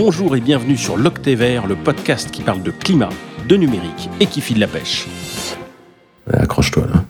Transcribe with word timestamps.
Bonjour 0.00 0.36
et 0.36 0.40
bienvenue 0.40 0.76
sur 0.76 0.96
l'Octévert, 0.96 1.66
le 1.66 1.74
podcast 1.74 2.30
qui 2.30 2.42
parle 2.42 2.62
de 2.62 2.70
climat, 2.70 3.08
de 3.48 3.56
numérique 3.56 4.08
et 4.20 4.26
qui 4.26 4.40
file 4.40 4.60
la 4.60 4.68
pêche. 4.68 5.08
Accroche-toi 6.32 6.86
là. 6.86 7.04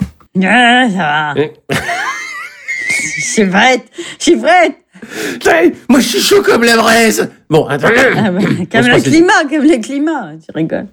Ah, 0.49 0.88
ça 0.88 0.96
va. 0.96 1.35
Eh. 1.37 1.53
Je 1.69 3.21
suis 3.21 3.47
prête. 3.47 3.85
Je 4.19 4.22
suis 4.22 4.37
prête. 4.38 4.79
Moi 5.90 6.01
je 6.01 6.06
suis 6.06 6.21
chaud 6.21 6.43
comme 6.43 6.65
la 6.65 6.79
braise 6.79 7.30
Bon, 7.51 7.66
attends. 7.66 7.88
Ah 8.16 8.30
bah, 8.30 8.40
comme 8.40 8.87
le 8.87 9.02
climat, 9.02 9.44
comme 9.51 9.65
le 9.65 9.83
climat. 9.83 10.30
Tu 10.39 10.51
rigoles. 10.54 10.87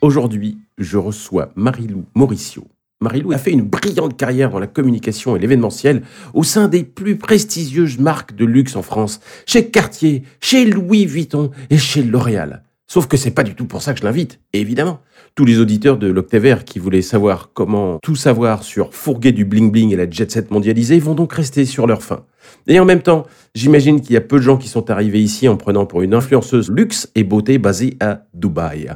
Aujourd'hui, 0.00 0.58
je 0.76 0.98
reçois 0.98 1.52
Marilou 1.54 2.04
Mauricio. 2.16 2.66
Marilou 3.04 3.32
a 3.32 3.38
fait 3.38 3.52
une 3.52 3.62
brillante 3.62 4.16
carrière 4.16 4.50
dans 4.50 4.58
la 4.58 4.66
communication 4.66 5.36
et 5.36 5.38
l'événementiel 5.38 6.02
au 6.32 6.42
sein 6.42 6.68
des 6.68 6.84
plus 6.84 7.16
prestigieuses 7.16 7.98
marques 7.98 8.34
de 8.34 8.46
luxe 8.46 8.76
en 8.76 8.82
France, 8.82 9.20
chez 9.46 9.66
Cartier, 9.66 10.22
chez 10.40 10.64
Louis 10.64 11.04
Vuitton 11.04 11.50
et 11.68 11.76
chez 11.76 12.02
L'Oréal. 12.02 12.62
Sauf 12.86 13.06
que 13.06 13.16
c'est 13.16 13.30
pas 13.30 13.42
du 13.42 13.54
tout 13.54 13.66
pour 13.66 13.82
ça 13.82 13.92
que 13.92 14.00
je 14.00 14.04
l'invite, 14.04 14.40
évidemment. 14.52 15.00
Tous 15.34 15.44
les 15.44 15.58
auditeurs 15.58 15.98
de 15.98 16.06
l'Octavert 16.06 16.64
qui 16.64 16.78
voulaient 16.78 17.02
savoir 17.02 17.50
comment 17.52 17.98
tout 18.02 18.16
savoir 18.16 18.62
sur 18.62 18.94
fourguer 18.94 19.32
du 19.32 19.44
bling 19.44 19.70
bling 19.70 19.92
et 19.92 19.96
la 19.96 20.08
jet 20.08 20.30
set 20.30 20.50
mondialisée 20.50 20.98
vont 20.98 21.14
donc 21.14 21.32
rester 21.32 21.66
sur 21.66 21.86
leur 21.86 22.02
faim. 22.02 22.24
Et 22.66 22.80
en 22.80 22.84
même 22.84 23.02
temps, 23.02 23.26
j'imagine 23.54 24.00
qu'il 24.00 24.12
y 24.12 24.16
a 24.16 24.22
peu 24.22 24.36
de 24.36 24.42
gens 24.42 24.56
qui 24.56 24.68
sont 24.68 24.90
arrivés 24.90 25.20
ici 25.20 25.48
en 25.48 25.56
prenant 25.56 25.86
pour 25.86 26.02
une 26.02 26.14
influenceuse 26.14 26.70
luxe 26.70 27.10
et 27.14 27.24
beauté 27.24 27.58
basée 27.58 27.96
à 28.00 28.22
Dubaï. 28.32 28.90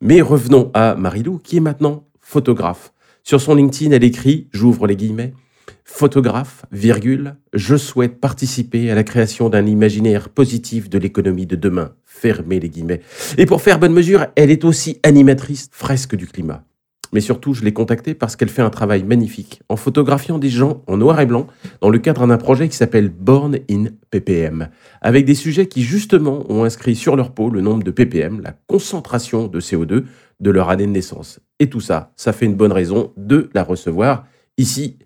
Mais 0.00 0.20
revenons 0.20 0.70
à 0.74 0.94
Marilou, 0.94 1.38
qui 1.38 1.58
est 1.58 1.60
maintenant 1.60 2.04
photographe. 2.20 2.92
Sur 3.24 3.40
son 3.40 3.54
LinkedIn, 3.54 3.92
elle 3.92 4.02
écrit, 4.02 4.48
j'ouvre 4.52 4.88
les 4.88 4.96
guillemets, 4.96 5.32
photographe, 5.84 6.64
virgule, 6.72 7.36
je 7.52 7.76
souhaite 7.76 8.20
participer 8.20 8.90
à 8.90 8.96
la 8.96 9.04
création 9.04 9.48
d'un 9.48 9.64
imaginaire 9.64 10.28
positif 10.28 10.90
de 10.90 10.98
l'économie 10.98 11.46
de 11.46 11.54
demain, 11.54 11.92
fermez 12.04 12.58
les 12.58 12.68
guillemets. 12.68 13.00
Et 13.38 13.46
pour 13.46 13.62
faire 13.62 13.78
bonne 13.78 13.92
mesure, 13.92 14.26
elle 14.34 14.50
est 14.50 14.64
aussi 14.64 14.98
animatrice 15.04 15.68
fresque 15.70 16.16
du 16.16 16.26
climat. 16.26 16.64
Mais 17.12 17.20
surtout, 17.20 17.52
je 17.52 17.62
l'ai 17.62 17.74
contactée 17.74 18.14
parce 18.14 18.36
qu'elle 18.36 18.48
fait 18.48 18.62
un 18.62 18.70
travail 18.70 19.04
magnifique 19.04 19.60
en 19.68 19.76
photographiant 19.76 20.38
des 20.38 20.48
gens 20.48 20.82
en 20.86 20.96
noir 20.96 21.20
et 21.20 21.26
blanc 21.26 21.46
dans 21.82 21.90
le 21.90 21.98
cadre 21.98 22.26
d'un 22.26 22.38
projet 22.38 22.68
qui 22.68 22.76
s'appelle 22.76 23.10
Born 23.10 23.58
in 23.70 23.84
ppm, 24.10 24.68
avec 25.02 25.26
des 25.26 25.34
sujets 25.34 25.66
qui 25.66 25.82
justement 25.82 26.50
ont 26.50 26.64
inscrit 26.64 26.96
sur 26.96 27.14
leur 27.14 27.32
peau 27.32 27.50
le 27.50 27.60
nombre 27.60 27.84
de 27.84 27.90
ppm, 27.90 28.40
la 28.40 28.54
concentration 28.66 29.46
de 29.46 29.60
CO2 29.60 30.04
de 30.42 30.50
leur 30.50 30.68
année 30.68 30.86
de 30.86 30.90
naissance. 30.90 31.40
Et 31.58 31.70
tout 31.70 31.80
ça, 31.80 32.12
ça 32.16 32.32
fait 32.32 32.44
une 32.44 32.56
bonne 32.56 32.72
raison 32.72 33.12
de 33.16 33.48
la 33.54 33.62
recevoir 33.62 34.26
ici. 34.58 34.98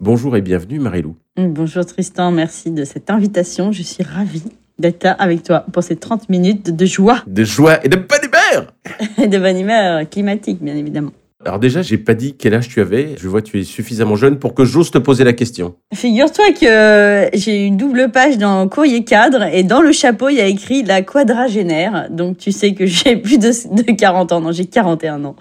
Bonjour 0.00 0.36
et 0.36 0.40
bienvenue 0.40 0.78
Marilou. 0.78 1.16
Bonjour 1.36 1.84
Tristan, 1.84 2.30
merci 2.30 2.70
de 2.70 2.84
cette 2.84 3.10
invitation. 3.10 3.72
Je 3.72 3.82
suis 3.82 4.04
ravie 4.04 4.44
d'être 4.78 5.04
là 5.04 5.12
avec 5.12 5.42
toi 5.42 5.66
pour 5.72 5.82
ces 5.82 5.96
30 5.96 6.28
minutes 6.28 6.74
de 6.74 6.86
joie 6.86 7.22
De 7.26 7.44
joie 7.44 7.84
et 7.84 7.88
de 7.88 7.96
bonne 7.96 8.24
humeur 8.24 8.72
et 9.22 9.28
de 9.28 9.38
bonne 9.38 9.58
humeur 9.58 10.08
climatique, 10.08 10.62
bien 10.62 10.76
évidemment. 10.76 11.12
Alors 11.44 11.58
déjà, 11.58 11.82
j'ai 11.82 11.98
pas 11.98 12.14
dit 12.14 12.36
quel 12.38 12.54
âge 12.54 12.68
tu 12.68 12.80
avais. 12.80 13.16
Je 13.20 13.28
vois 13.28 13.42
que 13.42 13.48
tu 13.48 13.60
es 13.60 13.64
suffisamment 13.64 14.16
jeune 14.16 14.38
pour 14.38 14.54
que 14.54 14.64
j'ose 14.64 14.90
te 14.90 14.98
poser 14.98 15.24
la 15.24 15.34
question. 15.34 15.74
Figure-toi 15.92 16.52
que 16.52 17.28
j'ai 17.36 17.66
une 17.66 17.76
double 17.76 18.10
page 18.10 18.38
dans 18.38 18.66
Courrier 18.68 19.04
Cadre 19.04 19.42
et 19.52 19.62
dans 19.62 19.82
le 19.82 19.92
chapeau, 19.92 20.30
il 20.30 20.36
y 20.36 20.40
a 20.40 20.46
écrit 20.46 20.82
la 20.82 21.02
quadragénaire. 21.02 22.08
Donc 22.10 22.38
tu 22.38 22.50
sais 22.50 22.72
que 22.72 22.86
j'ai 22.86 23.16
plus 23.24 23.38
de 23.38 23.92
40 23.92 24.32
ans. 24.32 24.40
Non, 24.40 24.52
j'ai 24.52 24.64
41 24.64 25.24
ans. 25.24 25.36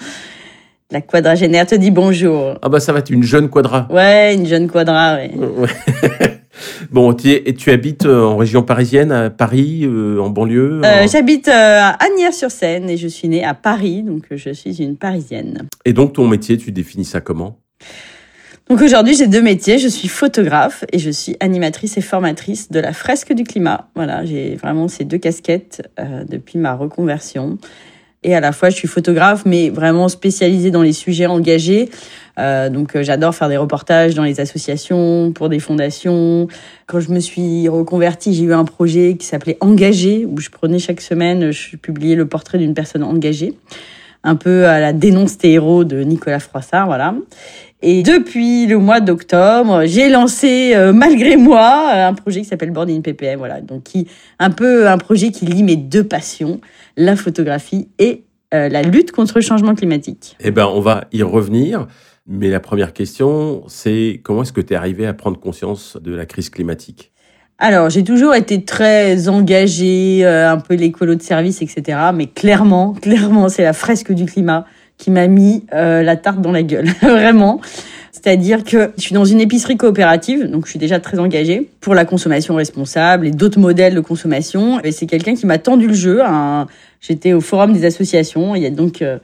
La 0.94 1.02
quadragénaire 1.02 1.66
te 1.66 1.73
dit 1.73 1.89
bonjour. 1.89 2.53
Ah 2.61 2.69
bah 2.69 2.80
ça 2.80 2.94
va, 2.94 3.02
tu 3.02 3.13
es 3.13 3.16
une 3.16 3.23
jeune 3.23 3.49
quadra. 3.49 3.88
Ouais, 3.89 4.36
une 4.36 4.45
jeune 4.45 4.69
quadra, 4.69 5.16
ouais. 5.16 5.31
Ouais. 5.35 5.67
bon, 6.91 7.17
et 7.25 7.55
tu 7.55 7.72
habites 7.72 8.05
euh, 8.05 8.22
en 8.22 8.38
région 8.38 8.61
parisienne, 8.61 9.12
à 9.12 9.31
Paris, 9.31 9.85
euh, 9.85 10.19
en 10.19 10.29
banlieue 10.29 10.81
Euh, 10.85 11.07
J'habite 11.12 11.47
euh, 11.47 11.79
à 11.81 11.97
Agnières-sur-Seine 12.06 12.91
et 12.91 12.97
je 12.97 13.07
suis 13.07 13.28
née 13.28 13.44
à 13.44 13.56
Paris, 13.56 14.03
donc 14.03 14.25
euh, 14.31 14.38
je 14.38 14.51
suis 14.51 14.84
une 14.84 14.95
Parisienne. 14.95 15.68
Et 15.84 15.94
donc 15.94 16.13
ton 16.13 16.28
métier, 16.28 16.59
tu 16.59 16.72
définis 16.72 17.06
ça 17.06 17.22
comment? 17.22 17.57
Donc 18.69 18.79
aujourd'hui, 18.84 19.16
j'ai 19.16 19.25
deux 19.25 19.41
métiers. 19.41 19.79
Je 19.79 19.88
suis 19.88 20.07
photographe 20.07 20.85
et 20.94 21.00
je 21.00 21.09
suis 21.09 21.35
animatrice 21.39 21.97
et 21.97 22.01
formatrice 22.01 22.69
de 22.69 22.79
la 22.79 22.94
fresque 22.94 23.34
du 23.34 23.45
climat. 23.45 23.89
Voilà, 23.95 24.25
j'ai 24.25 24.57
vraiment 24.57 24.88
ces 24.88 25.06
deux 25.06 25.18
casquettes 25.18 25.89
euh, 26.00 26.23
depuis 26.29 26.59
ma 26.59 26.75
reconversion. 26.75 27.57
Et 28.23 28.35
à 28.35 28.39
la 28.39 28.51
fois, 28.51 28.69
je 28.69 28.75
suis 28.75 28.88
photographe, 28.88 29.44
mais 29.45 29.69
vraiment 29.69 30.07
spécialisée 30.07 30.72
dans 30.72 30.81
les 30.81 30.94
sujets 30.94 31.25
engagés. 31.25 31.89
Euh, 32.39 32.69
donc, 32.69 32.95
euh, 32.95 33.03
j'adore 33.03 33.35
faire 33.35 33.50
des 33.50 33.57
reportages 33.57 34.16
dans 34.16 34.23
les 34.23 34.39
associations, 34.39 35.31
pour 35.34 35.50
des 35.50 35.59
fondations. 35.59 36.47
Quand 36.88 37.00
je 37.00 37.12
me 37.12 37.19
suis 37.19 37.67
reconvertie, 37.69 38.33
j'ai 38.33 38.44
eu 38.44 38.53
un 38.53 38.66
projet 38.66 39.16
qui 39.17 39.25
s'appelait 39.25 39.57
Engagé, 39.59 40.25
où 40.25 40.39
je 40.39 40.50
prenais 40.50 40.79
chaque 40.79 41.01
semaine, 41.01 41.51
je 41.51 41.75
publiais 41.78 42.16
le 42.16 42.28
portrait 42.28 42.57
d'une 42.57 42.73
personne 42.73 43.03
engagée, 43.03 43.53
un 44.23 44.35
peu 44.35 44.66
à 44.66 44.79
la 44.79 44.94
dénonce 44.94 45.38
tes 45.38 45.51
héros 45.51 45.83
de 45.83 46.01
Nicolas 46.01 46.39
Froissart, 46.39 46.88
voilà. 46.88 47.13
Et 47.85 48.01
depuis 48.01 48.66
le 48.66 48.78
mois 48.78 49.01
d'octobre, 49.01 49.83
j'ai 49.85 50.07
lancé, 50.07 50.72
euh, 50.73 50.94
malgré 50.94 51.35
moi, 51.35 51.91
euh, 51.94 52.07
un 52.07 52.13
projet 52.13 52.39
qui 52.39 52.47
s'appelle 52.47 52.72
Boarding 52.72 53.01
PPM, 53.01 53.38
voilà. 53.38 53.59
Donc, 53.59 53.83
qui, 53.83 54.07
un 54.39 54.51
peu 54.51 54.88
un 54.88 54.97
projet 54.97 55.31
qui 55.31 55.45
lie 55.45 55.63
mes 55.63 55.75
deux 55.75 56.06
passions, 56.06 56.62
la 56.98 57.16
photographie 57.16 57.90
et 58.00 58.24
euh, 58.54 58.70
la 58.70 58.84
lutte 58.84 59.12
contre 59.12 59.36
le 59.36 59.42
changement 59.42 59.76
climatique. 59.76 60.36
Eh 60.40 60.52
ben, 60.52 60.66
on 60.66 60.80
va 60.80 61.06
y 61.12 61.24
revenir. 61.24 61.88
Mais 62.26 62.50
la 62.50 62.62
première 62.62 62.94
question, 62.94 63.64
c'est 63.68 64.22
comment 64.24 64.44
est-ce 64.44 64.54
que 64.54 64.62
tu 64.62 64.74
es 64.74 64.76
arrivé 64.78 65.06
à 65.06 65.14
prendre 65.14 65.38
conscience 65.40 65.98
de 66.02 66.16
la 66.16 66.26
crise 66.26 66.50
climatique? 66.50 67.12
Alors, 67.58 67.90
j'ai 67.90 68.04
toujours 68.04 68.34
été 68.34 68.64
très 68.64 69.28
engagée, 69.28 70.22
euh, 70.24 70.50
un 70.50 70.58
peu 70.58 70.76
l'écolo 70.76 71.16
de 71.16 71.22
service, 71.22 71.62
etc. 71.62 72.00
Mais 72.14 72.28
clairement, 72.28 72.94
clairement, 72.94 73.50
c'est 73.50 73.64
la 73.64 73.74
fresque 73.74 74.12
du 74.12 74.25
climat 74.25 74.66
qui 74.98 75.12
m'a 75.12 75.28
mis 75.28 75.66
euh, 75.74 76.02
la 76.02 76.16
tarte 76.16 76.42
dans 76.42 76.52
la 76.52 76.64
gueule, 76.64 76.88
vraiment. 77.02 77.60
C'est-à-dire 78.13 78.63
que 78.63 78.91
je 78.96 79.01
suis 79.01 79.16
dans 79.16 79.25
une 79.25 79.41
épicerie 79.41 79.75
coopérative, 79.75 80.47
donc 80.47 80.66
je 80.66 80.69
suis 80.69 80.79
déjà 80.79 81.00
très 81.00 81.18
engagée 81.18 81.72
pour 81.81 81.96
la 81.96 82.06
consommation 82.06 82.53
responsable 82.53 83.25
et 83.25 83.31
d'autres 83.31 83.59
modèles 83.59 83.96
de 83.96 84.01
consommation. 84.01 84.79
Et 84.81 84.91
c'est 84.91 85.07
quelqu'un 85.07 85.34
qui 85.34 85.47
m'a 85.47 85.57
tendu 85.57 85.88
le 85.88 85.96
jeu. 85.96 86.22
J'étais 87.01 87.34
au 87.34 87.41
forum 87.41 87.74
des 87.74 87.85
associations. 87.85 88.53
Il 88.53 88.62
y 88.62 88.68
a 88.68 88.69
donc 88.69 89.01
euh, 89.01 89.18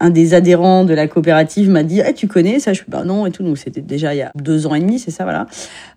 un 0.00 0.08
des 0.08 0.32
adhérents 0.32 0.84
de 0.84 0.94
la 0.94 1.08
coopérative 1.08 1.68
m'a 1.68 1.82
dit 1.82 2.00
Eh, 2.04 2.14
tu 2.14 2.26
connais 2.26 2.58
ça? 2.58 2.72
Je 2.72 2.78
suis 2.78 2.86
bah 2.88 3.04
non 3.04 3.26
et 3.26 3.32
tout. 3.32 3.42
Donc 3.42 3.58
c'était 3.58 3.82
déjà 3.82 4.14
il 4.14 4.18
y 4.18 4.22
a 4.22 4.32
deux 4.34 4.66
ans 4.66 4.74
et 4.74 4.80
demi, 4.80 4.98
c'est 4.98 5.10
ça, 5.10 5.24
voilà. 5.24 5.46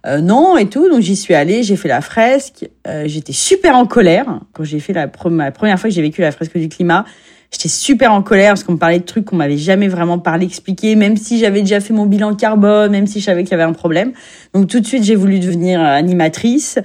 Euh, 0.06 0.20
non 0.20 0.58
et 0.58 0.68
tout. 0.68 0.90
Donc 0.90 1.00
j'y 1.00 1.16
suis 1.16 1.36
allée, 1.36 1.64
j'ai 1.64 1.78
fait 1.78 1.88
la 1.88 2.02
fresque. 2.02 2.70
Euh, 2.86 3.06
J'étais 3.08 3.34
super 3.34 3.78
en 3.78 3.86
colère 3.86 4.42
quand 4.52 4.66
j'ai 4.66 4.82
fait 4.82 4.92
la 4.92 5.08
première 5.08 5.54
fois 5.54 5.90
que 5.90 5.96
j'ai 5.96 6.02
vécu 6.02 6.20
la 6.20 6.34
fresque 6.34 6.58
du 6.58 6.68
climat. 6.68 7.06
J'étais 7.56 7.70
super 7.70 8.12
en 8.12 8.22
colère 8.22 8.50
parce 8.50 8.66
qu'on 8.66 8.74
me 8.74 8.78
parlait 8.78 9.00
de 9.00 9.06
trucs 9.06 9.24
qu'on 9.24 9.38
m'avait 9.38 9.56
jamais 9.56 9.88
vraiment 9.88 10.20
parlé, 10.20 10.46
expliqué, 10.46 10.98
même 10.98 11.16
si 11.16 11.40
j'avais 11.40 11.62
déjà 11.62 11.80
fait 11.80 11.94
mon 11.94 12.06
bilan 12.06 12.36
carbone, 12.36 12.92
même 12.92 13.08
si 13.08 13.22
je 13.22 13.26
savais 13.26 13.44
qu'il 13.44 13.52
y 13.52 13.54
avait 13.54 13.64
un 13.64 13.72
problème. 13.72 14.12
Donc 14.54 14.68
tout 14.68 14.82
de 14.82 14.86
suite, 14.86 15.06
j'ai 15.06 15.16
voulu 15.16 15.40
devenir 15.40 15.80
euh, 15.80 15.86
animatrice. 15.86 16.80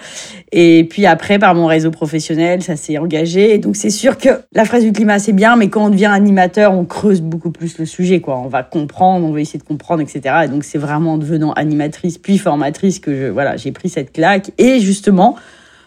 Et 0.52 0.86
puis 0.88 1.06
après, 1.06 1.40
par 1.40 1.56
mon 1.56 1.66
réseau 1.66 1.90
professionnel, 1.90 2.62
ça 2.62 2.76
s'est 2.76 2.98
engagé. 2.98 3.58
Donc 3.58 3.74
c'est 3.74 3.90
sûr 3.90 4.16
que 4.16 4.28
la 4.52 4.64
fraise 4.64 4.84
du 4.84 4.92
climat, 4.92 5.18
c'est 5.18 5.32
bien, 5.32 5.56
mais 5.56 5.70
quand 5.70 5.86
on 5.86 5.90
devient 5.90 6.06
animateur, 6.06 6.72
on 6.72 6.84
creuse 6.84 7.20
beaucoup 7.20 7.50
plus 7.50 7.76
le 7.78 7.84
sujet. 7.84 8.20
quoi. 8.20 8.38
On 8.38 8.46
va 8.46 8.62
comprendre, 8.62 9.26
on 9.26 9.32
va 9.32 9.40
essayer 9.40 9.58
de 9.58 9.64
comprendre, 9.64 10.02
etc. 10.02 10.42
Et 10.44 10.48
donc 10.48 10.62
c'est 10.62 10.78
vraiment 10.78 11.14
en 11.14 11.18
devenant 11.18 11.52
animatrice 11.54 12.16
puis 12.16 12.38
formatrice 12.38 13.00
que 13.00 13.12
je, 13.16 13.26
voilà, 13.26 13.56
j'ai 13.56 13.72
pris 13.72 13.88
cette 13.88 14.12
claque. 14.12 14.52
Et 14.56 14.78
justement, 14.78 15.34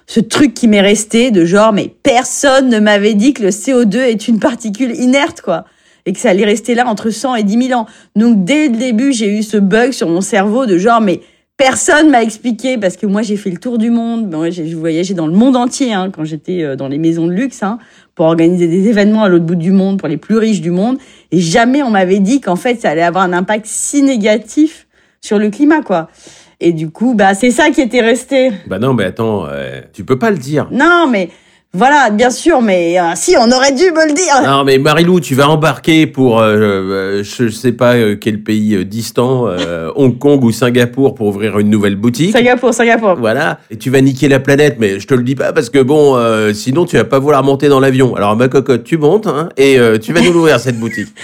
ce 0.08 0.19
truc 0.19 0.53
qui 0.53 0.68
m'est 0.68 0.81
resté 0.81 1.31
de 1.31 1.46
genre, 1.46 1.74
mais 1.74 1.94
personne 2.03 2.69
ne 2.69 2.80
m'avait 2.80 3.14
dit 3.14 3.34
que 3.34 3.44
le 3.44 3.50
CO2 3.50 3.97
est 3.97 4.28
une 4.28 4.40
particule 4.40 4.96
inerte, 4.96 5.41
quoi. 5.41 5.66
Et 6.06 6.12
que 6.12 6.19
ça 6.19 6.31
allait 6.31 6.46
rester 6.46 6.75
là 6.75 6.86
entre 6.88 7.09
100 7.09 7.36
et 7.36 7.44
10 7.44 7.68
000 7.68 7.80
ans. 7.80 7.86
Donc, 8.16 8.44
dès 8.44 8.68
le 8.68 8.77
début, 8.77 9.13
j'ai 9.13 9.38
eu 9.38 9.42
ce 9.42 9.57
bug 9.57 9.92
sur 9.92 10.10
mon 10.10 10.19
cerveau 10.19 10.66
de 10.66 10.77
genre, 10.77 11.00
mais 11.00 11.22
personne 11.56 12.10
m'a 12.10 12.22
expliqué 12.22 12.77
parce 12.77 12.98
que 12.98 13.06
moi, 13.06 13.22
j'ai 13.22 13.38
fait 13.38 13.50
le 13.50 13.57
tour 13.57 13.77
du 13.77 13.89
monde. 13.89 14.36
J'ai 14.50 14.74
voyageais 14.74 15.13
dans 15.13 15.27
le 15.27 15.33
monde 15.33 15.56
entier, 15.56 15.94
hein, 15.94 16.12
quand 16.13 16.25
j'étais 16.25 16.62
euh, 16.63 16.75
dans 16.75 16.89
les 16.89 16.98
maisons 16.98 17.25
de 17.25 17.31
luxe, 17.31 17.63
hein, 17.63 17.80
pour 18.16 18.25
organiser 18.25 18.68
des 18.68 18.89
événements 18.89 19.24
à 19.24 19.30
l'autre 19.30 19.45
bout 19.45 19.56
du 19.56 19.72
monde, 19.72 19.98
pour 19.98 20.10
les 20.10 20.18
plus 20.18 20.38
riches 20.38 20.62
du 20.62 20.72
monde. 20.72 20.98
Et 21.31 21.39
jamais 21.39 21.81
on 21.83 21.89
m'avait 21.89 22.19
dit 22.19 22.42
qu'en 22.42 22.57
fait, 22.57 22.81
ça 22.81 22.89
allait 22.89 23.01
avoir 23.01 23.24
un 23.24 23.31
impact 23.31 23.66
si 23.66 24.01
négatif 24.01 24.88
sur 25.22 25.39
le 25.39 25.50
climat, 25.50 25.81
quoi. 25.81 26.10
Et 26.65 26.71
du 26.71 26.89
coup, 26.89 27.13
bah, 27.13 27.33
c'est 27.33 27.51
ça 27.51 27.71
qui 27.71 27.81
était 27.81 28.00
resté. 28.00 28.50
Bah 28.68 28.80
non, 28.80 28.94
mais 28.94 29.04
attends, 29.04 29.45
euh, 29.50 29.81
tu 29.92 30.06
peux 30.06 30.18
pas 30.18 30.31
le 30.31 30.38
dire. 30.38 30.69
Non, 30.71 31.07
mais 31.12 31.30
voilà, 31.75 32.12
bien 32.12 32.30
sûr, 32.30 32.62
mais 32.62 33.00
euh, 33.00 33.13
si, 33.15 33.36
on 33.36 33.51
aurait 33.51 33.71
dû 33.71 33.86
me 33.86 34.07
le 34.07 34.13
dire. 34.13 34.44
Non, 34.45 34.63
mais 34.63 34.77
Marilou, 34.77 35.19
tu 35.19 35.33
vas 35.33 35.50
embarquer 35.50 36.06
pour, 36.06 36.39
euh, 36.39 36.56
euh, 36.56 37.24
je 37.24 37.50
sais 37.50 37.71
pas 37.71 37.95
quel 38.13 38.44
pays 38.44 38.86
distant, 38.86 39.48
euh, 39.48 39.89
Hong 39.95 40.19
Kong 40.19 40.44
ou 40.44 40.51
Singapour 40.51 41.15
pour 41.15 41.30
ouvrir 41.30 41.57
une 41.57 41.71
nouvelle 41.71 41.95
boutique. 41.95 42.31
Singapour, 42.31 42.75
Singapour. 42.75 43.15
Voilà, 43.15 43.57
et 43.71 43.77
tu 43.77 43.89
vas 43.89 44.01
niquer 44.01 44.27
la 44.27 44.39
planète, 44.39 44.75
mais 44.77 45.00
je 45.00 45.07
te 45.07 45.15
le 45.15 45.24
dis 45.24 45.33
pas 45.33 45.51
parce 45.51 45.71
que 45.71 45.80
bon, 45.80 46.15
sinon 46.54 46.86
tu 46.86 46.95
vas 46.95 47.06
pas 47.06 47.18
vouloir 47.18 47.44
monter 47.44 47.69
dans 47.69 47.80
l'avion. 47.80 48.15
Alors 48.15 48.36
ma 48.36 48.50
cocotte, 48.50 48.83
tu 48.83 49.00
montes 49.00 49.25
hein, 49.25 49.50
et 49.57 49.80
tu 50.00 50.13
vas 50.13 50.21
nous 50.21 50.31
l'ouvrir 50.31 50.60
cette 50.60 50.80
boutique. 50.80 51.10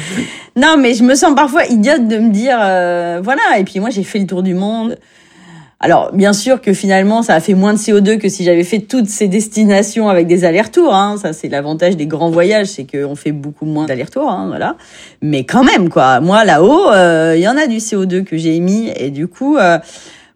Non, 0.56 0.75
mais 0.77 0.94
je 0.94 1.03
me 1.03 1.15
sens 1.15 1.33
parfois 1.36 1.63
idiote 1.68 2.07
de 2.09 2.18
me 2.18 2.31
dire, 2.31 2.57
voilà. 3.24 3.59
Et 3.59 3.63
puis 3.63 3.80
moi, 3.80 3.91
j'ai 3.91 4.03
fait 4.03 4.19
le 4.19 4.25
tour 4.25 4.44
du 4.44 4.56
monde. 4.56 4.97
Alors, 5.81 6.11
bien 6.11 6.33
sûr 6.33 6.59
que 6.59 6.73
finalement, 6.73 7.21
ça 7.21 7.35
a 7.35 7.39
fait 7.39 7.53
moins 7.53 7.73
de 7.73 7.77
CO2 7.77 8.17
que 8.17 8.27
si 8.27 8.43
j'avais 8.43 8.65
fait 8.65 8.79
toutes 8.79 9.07
ces 9.07 9.29
destinations 9.29 10.09
avec 10.09 10.27
des 10.27 10.43
allers-retours. 10.43 10.93
Hein. 10.93 11.15
Ça, 11.21 11.31
c'est 11.31 11.47
l'avantage 11.47 11.95
des 11.95 12.05
grands 12.05 12.29
voyages, 12.29 12.67
c'est 12.67 12.85
qu'on 12.85 13.15
fait 13.15 13.31
beaucoup 13.31 13.65
moins 13.65 13.85
d'allers-retours, 13.85 14.29
hein, 14.29 14.47
voilà. 14.49 14.75
Mais 15.21 15.45
quand 15.45 15.63
même, 15.63 15.87
quoi. 15.87 16.19
Moi, 16.19 16.43
là-haut, 16.43 16.89
euh, 16.91 17.33
il 17.37 17.41
y 17.41 17.47
en 17.47 17.55
a 17.55 17.65
du 17.67 17.77
CO2 17.77 18.25
que 18.25 18.35
j'ai 18.35 18.55
émis, 18.57 18.91
et 18.93 19.09
du 19.09 19.27
coup, 19.27 19.55
euh, 19.55 19.77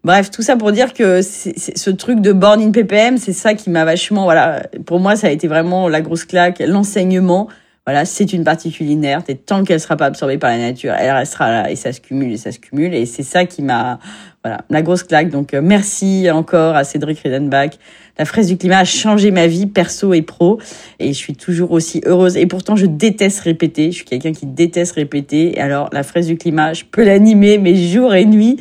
bref, 0.06 0.32
tout 0.32 0.44
ça 0.44 0.56
pour 0.56 0.72
dire 0.72 0.94
que 0.94 1.22
ce 1.22 1.90
truc 1.90 2.22
de 2.22 2.32
born 2.32 2.62
in 2.62 2.72
ppm, 2.72 3.18
c'est 3.18 3.34
ça 3.34 3.54
qui 3.54 3.70
m'a 3.70 3.84
vachement, 3.84 4.24
voilà. 4.24 4.64
Pour 4.86 5.02
moi, 5.02 5.18
ça 5.18 5.28
a 5.28 5.30
été 5.30 5.50
vraiment 5.50 5.90
la 5.90 6.00
grosse 6.00 6.24
claque, 6.24 6.64
l'enseignement. 6.66 7.50
Voilà, 7.86 8.06
c'est 8.06 8.32
une 8.32 8.46
particule 8.46 8.90
inerte 8.90 9.30
et 9.30 9.36
tant 9.36 9.66
qu'elle 9.66 9.80
sera 9.80 9.98
pas 9.98 10.06
absorbée 10.06 10.38
par 10.38 10.50
la 10.50 10.58
nature, 10.58 10.94
elle 10.94 11.12
restera 11.12 11.52
là 11.52 11.70
et 11.70 11.76
ça 11.76 11.92
se 11.92 12.00
cumule 12.00 12.32
et 12.32 12.38
ça 12.38 12.54
se 12.54 12.60
cumule 12.60 12.94
et 12.94 13.06
c'est 13.06 13.24
ça 13.24 13.46
qui 13.46 13.62
m'a 13.62 14.00
voilà, 14.44 14.62
la 14.70 14.82
grosse 14.82 15.04
claque. 15.04 15.30
Donc, 15.30 15.54
euh, 15.54 15.62
merci 15.62 16.30
encore 16.30 16.76
à 16.76 16.84
Cédric 16.84 17.20
Redenbach. 17.24 17.78
La 18.20 18.26
fraise 18.26 18.48
du 18.48 18.58
climat 18.58 18.80
a 18.80 18.84
changé 18.84 19.32
ma 19.32 19.48
vie 19.48 19.68
perso 19.68 20.14
et 20.14 20.22
pro. 20.22 20.60
Et 21.00 21.08
je 21.08 21.18
suis 21.18 21.34
toujours 21.34 21.72
aussi 21.72 22.02
heureuse. 22.06 22.36
Et 22.36 22.46
pourtant, 22.46 22.76
je 22.76 22.86
déteste 22.86 23.40
répéter. 23.40 23.92
Je 23.92 23.98
suis 23.98 24.06
quelqu'un 24.06 24.34
qui 24.34 24.46
déteste 24.46 24.96
répéter. 24.96 25.58
Et 25.58 25.62
alors, 25.62 25.90
la 25.94 26.04
fraise 26.04 26.28
du 26.28 26.38
climat, 26.38 26.74
je 26.74 26.84
peux 26.84 27.06
l'animer, 27.06 27.58
mais 27.58 27.76
jour 27.76 28.14
et 28.14 28.26
nuit 28.26 28.58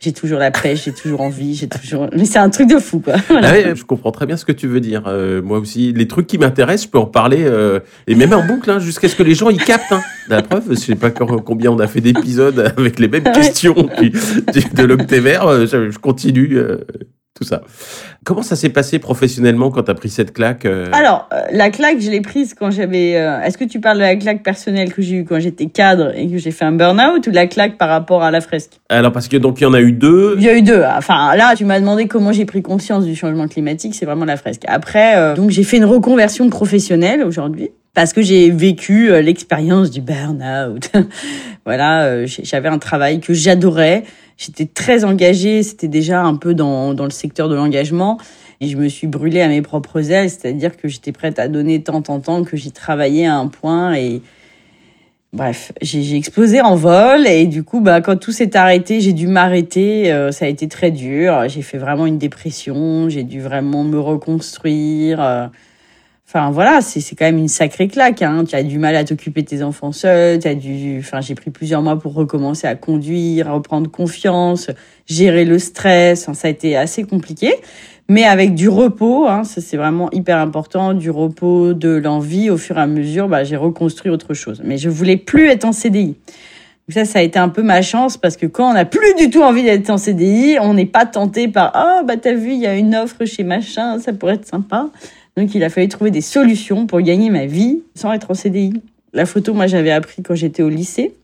j'ai 0.00 0.12
toujours 0.12 0.38
la 0.38 0.50
pêche, 0.50 0.84
j'ai 0.84 0.92
toujours 0.92 1.20
envie, 1.20 1.54
j'ai 1.54 1.68
toujours. 1.68 2.08
Mais 2.14 2.24
c'est 2.24 2.38
un 2.38 2.50
truc 2.50 2.68
de 2.68 2.78
fou, 2.78 3.00
quoi. 3.00 3.14
Ah 3.30 3.74
je 3.74 3.84
comprends 3.84 4.12
très 4.12 4.26
bien 4.26 4.36
ce 4.36 4.44
que 4.44 4.52
tu 4.52 4.66
veux 4.66 4.80
dire. 4.80 5.04
Euh, 5.06 5.42
moi 5.42 5.58
aussi, 5.58 5.92
les 5.92 6.08
trucs 6.08 6.26
qui 6.26 6.38
m'intéressent, 6.38 6.86
je 6.86 6.90
peux 6.90 6.98
en 6.98 7.06
parler 7.06 7.44
euh, 7.44 7.80
et 8.06 8.14
même 8.14 8.32
en 8.32 8.44
boucle, 8.44 8.70
hein, 8.70 8.78
jusqu'à 8.78 9.08
ce 9.08 9.16
que 9.16 9.22
les 9.22 9.34
gens 9.34 9.50
y 9.50 9.56
captent. 9.56 9.92
Hein. 9.92 10.02
La 10.28 10.42
preuve, 10.42 10.64
je 10.70 10.74
sais 10.74 10.96
pas 10.96 11.10
combien 11.10 11.70
on 11.70 11.78
a 11.78 11.86
fait 11.86 12.00
d'épisodes 12.00 12.72
avec 12.76 12.98
les 12.98 13.08
mêmes 13.08 13.24
questions 13.32 13.74
de 13.74 14.82
l'octévert. 14.82 15.46
Euh, 15.46 15.66
je, 15.66 15.90
je 15.90 15.98
continue 15.98 16.58
tout 17.34 17.42
ça. 17.42 17.62
Comment 18.22 18.42
ça 18.42 18.54
s'est 18.54 18.68
passé 18.68 19.00
professionnellement 19.00 19.70
quand 19.70 19.82
tu 19.82 19.90
as 19.90 19.94
pris 19.94 20.08
cette 20.08 20.32
claque 20.32 20.64
euh 20.66 20.86
Alors, 20.92 21.28
euh, 21.32 21.40
la 21.50 21.70
claque, 21.70 22.00
je 22.00 22.08
l'ai 22.08 22.20
prise 22.20 22.54
quand 22.54 22.70
j'avais... 22.70 23.16
Euh, 23.16 23.40
est-ce 23.42 23.58
que 23.58 23.64
tu 23.64 23.80
parles 23.80 23.96
de 23.96 24.02
la 24.02 24.14
claque 24.14 24.44
personnelle 24.44 24.92
que 24.92 25.02
j'ai 25.02 25.16
eue 25.16 25.24
quand 25.24 25.40
j'étais 25.40 25.66
cadre 25.66 26.16
et 26.16 26.28
que 26.30 26.38
j'ai 26.38 26.52
fait 26.52 26.64
un 26.64 26.70
burn-out 26.70 27.26
ou 27.26 27.30
de 27.30 27.34
la 27.34 27.48
claque 27.48 27.76
par 27.76 27.88
rapport 27.88 28.22
à 28.22 28.30
la 28.30 28.40
fresque? 28.40 28.80
Alors, 28.88 29.10
parce 29.10 29.26
que 29.26 29.36
donc 29.36 29.60
il 29.60 29.64
y 29.64 29.66
en 29.66 29.74
a 29.74 29.80
eu 29.80 29.90
deux. 29.90 30.36
Il 30.38 30.44
y 30.44 30.48
a 30.48 30.56
eu 30.56 30.62
deux. 30.62 30.84
Enfin, 30.96 31.34
là, 31.34 31.56
tu 31.56 31.64
m'as 31.64 31.80
demandé 31.80 32.06
comment 32.06 32.30
j'ai 32.30 32.44
pris 32.44 32.62
conscience 32.62 33.04
du 33.04 33.16
changement 33.16 33.48
climatique, 33.48 33.96
c'est 33.96 34.06
vraiment 34.06 34.26
la 34.26 34.36
fresque. 34.36 34.62
Après, 34.68 35.34
donc 35.34 35.50
j'ai 35.50 35.64
fait 35.64 35.78
une 35.78 35.84
reconversion 35.84 36.48
professionnelle 36.50 37.24
aujourd'hui 37.24 37.70
parce 37.94 38.12
que 38.12 38.22
j'ai 38.22 38.50
vécu 38.50 39.10
l'expérience 39.22 39.90
du 39.90 40.00
burn-out. 40.00 40.90
voilà, 41.64 42.26
j'avais 42.26 42.68
un 42.68 42.78
travail 42.78 43.20
que 43.20 43.34
j'adorais 43.34 44.04
J'étais 44.36 44.66
très 44.66 45.04
engagée, 45.04 45.62
c'était 45.62 45.88
déjà 45.88 46.22
un 46.22 46.36
peu 46.36 46.54
dans, 46.54 46.94
dans 46.94 47.04
le 47.04 47.10
secteur 47.10 47.48
de 47.48 47.54
l'engagement. 47.54 48.18
Et 48.60 48.68
je 48.68 48.76
me 48.76 48.88
suis 48.88 49.06
brûlée 49.06 49.40
à 49.40 49.48
mes 49.48 49.62
propres 49.62 50.10
ailes, 50.10 50.30
c'est-à-dire 50.30 50.76
que 50.76 50.88
j'étais 50.88 51.12
prête 51.12 51.38
à 51.38 51.48
donner 51.48 51.82
tant, 51.82 52.02
tant, 52.02 52.20
tant 52.20 52.44
que 52.44 52.56
j'y 52.56 52.72
travaillais 52.72 53.26
à 53.26 53.36
un 53.36 53.48
point. 53.48 53.94
Et 53.94 54.22
bref, 55.32 55.72
j'ai 55.82 56.16
explosé 56.16 56.60
en 56.60 56.76
vol. 56.76 57.26
Et 57.26 57.46
du 57.46 57.62
coup, 57.62 57.80
bah, 57.80 58.00
quand 58.00 58.16
tout 58.16 58.32
s'est 58.32 58.56
arrêté, 58.56 59.00
j'ai 59.00 59.12
dû 59.12 59.26
m'arrêter. 59.26 60.12
Euh, 60.12 60.32
ça 60.32 60.46
a 60.46 60.48
été 60.48 60.68
très 60.68 60.90
dur. 60.90 61.48
J'ai 61.48 61.62
fait 61.62 61.78
vraiment 61.78 62.06
une 62.06 62.18
dépression. 62.18 63.08
J'ai 63.08 63.24
dû 63.24 63.40
vraiment 63.40 63.84
me 63.84 63.98
reconstruire. 63.98 65.22
Euh, 65.22 65.46
Enfin 66.36 66.50
voilà, 66.50 66.80
c'est 66.80 66.98
c'est 66.98 67.14
quand 67.14 67.26
même 67.26 67.38
une 67.38 67.46
sacrée 67.46 67.86
claque. 67.86 68.20
Hein. 68.20 68.42
Tu 68.44 68.56
as 68.56 68.64
du 68.64 68.80
mal 68.80 68.96
à 68.96 69.04
t'occuper 69.04 69.42
de 69.42 69.46
tes 69.46 69.62
enfants 69.62 69.92
seuls. 69.92 70.40
Tu 70.40 70.48
as 70.48 70.56
dû, 70.56 70.98
enfin 70.98 71.20
j'ai 71.20 71.36
pris 71.36 71.52
plusieurs 71.52 71.80
mois 71.80 71.96
pour 71.96 72.12
recommencer 72.12 72.66
à 72.66 72.74
conduire, 72.74 73.48
à 73.48 73.52
reprendre 73.52 73.88
confiance, 73.88 74.68
gérer 75.06 75.44
le 75.44 75.60
stress. 75.60 76.28
ça 76.32 76.48
a 76.48 76.50
été 76.50 76.76
assez 76.76 77.04
compliqué, 77.04 77.54
mais 78.08 78.24
avec 78.24 78.56
du 78.56 78.68
repos. 78.68 79.28
Hein, 79.28 79.44
ça 79.44 79.60
c'est 79.60 79.76
vraiment 79.76 80.10
hyper 80.10 80.38
important, 80.38 80.92
du 80.92 81.08
repos, 81.08 81.72
de 81.72 81.90
l'envie. 81.90 82.50
Au 82.50 82.56
fur 82.56 82.78
et 82.78 82.80
à 82.80 82.88
mesure, 82.88 83.28
bah, 83.28 83.44
j'ai 83.44 83.56
reconstruit 83.56 84.10
autre 84.10 84.34
chose. 84.34 84.60
Mais 84.64 84.76
je 84.76 84.88
voulais 84.88 85.16
plus 85.16 85.46
être 85.46 85.64
en 85.64 85.70
CDI. 85.70 86.16
ça, 86.88 87.04
ça 87.04 87.20
a 87.20 87.22
été 87.22 87.38
un 87.38 87.48
peu 87.48 87.62
ma 87.62 87.80
chance 87.80 88.16
parce 88.16 88.36
que 88.36 88.46
quand 88.46 88.70
on 88.70 88.74
n'a 88.74 88.86
plus 88.86 89.14
du 89.14 89.30
tout 89.30 89.42
envie 89.42 89.62
d'être 89.62 89.88
en 89.88 89.98
CDI, 89.98 90.56
on 90.60 90.74
n'est 90.74 90.84
pas 90.84 91.06
tenté 91.06 91.46
par 91.46 91.70
ah 91.74 92.02
bah 92.04 92.16
t'as 92.16 92.34
vu 92.34 92.54
il 92.54 92.60
y 92.60 92.66
a 92.66 92.74
une 92.74 92.96
offre 92.96 93.24
chez 93.24 93.44
machin, 93.44 94.00
ça 94.00 94.12
pourrait 94.12 94.34
être 94.34 94.48
sympa. 94.48 94.88
Donc 95.36 95.54
il 95.54 95.64
a 95.64 95.70
fallu 95.70 95.88
trouver 95.88 96.10
des 96.10 96.20
solutions 96.20 96.86
pour 96.86 97.00
gagner 97.00 97.30
ma 97.30 97.46
vie 97.46 97.82
sans 97.94 98.12
être 98.12 98.30
en 98.30 98.34
CDI. 98.34 98.72
La 99.12 99.26
photo, 99.26 99.54
moi 99.54 99.66
j'avais 99.66 99.90
appris 99.90 100.22
quand 100.22 100.34
j'étais 100.34 100.62
au 100.62 100.68
lycée. 100.68 101.14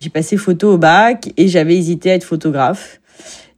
J'ai 0.00 0.10
passé 0.10 0.36
photo 0.36 0.74
au 0.74 0.78
bac 0.78 1.30
et 1.36 1.48
j'avais 1.48 1.76
hésité 1.76 2.10
à 2.10 2.14
être 2.14 2.24
photographe. 2.24 3.00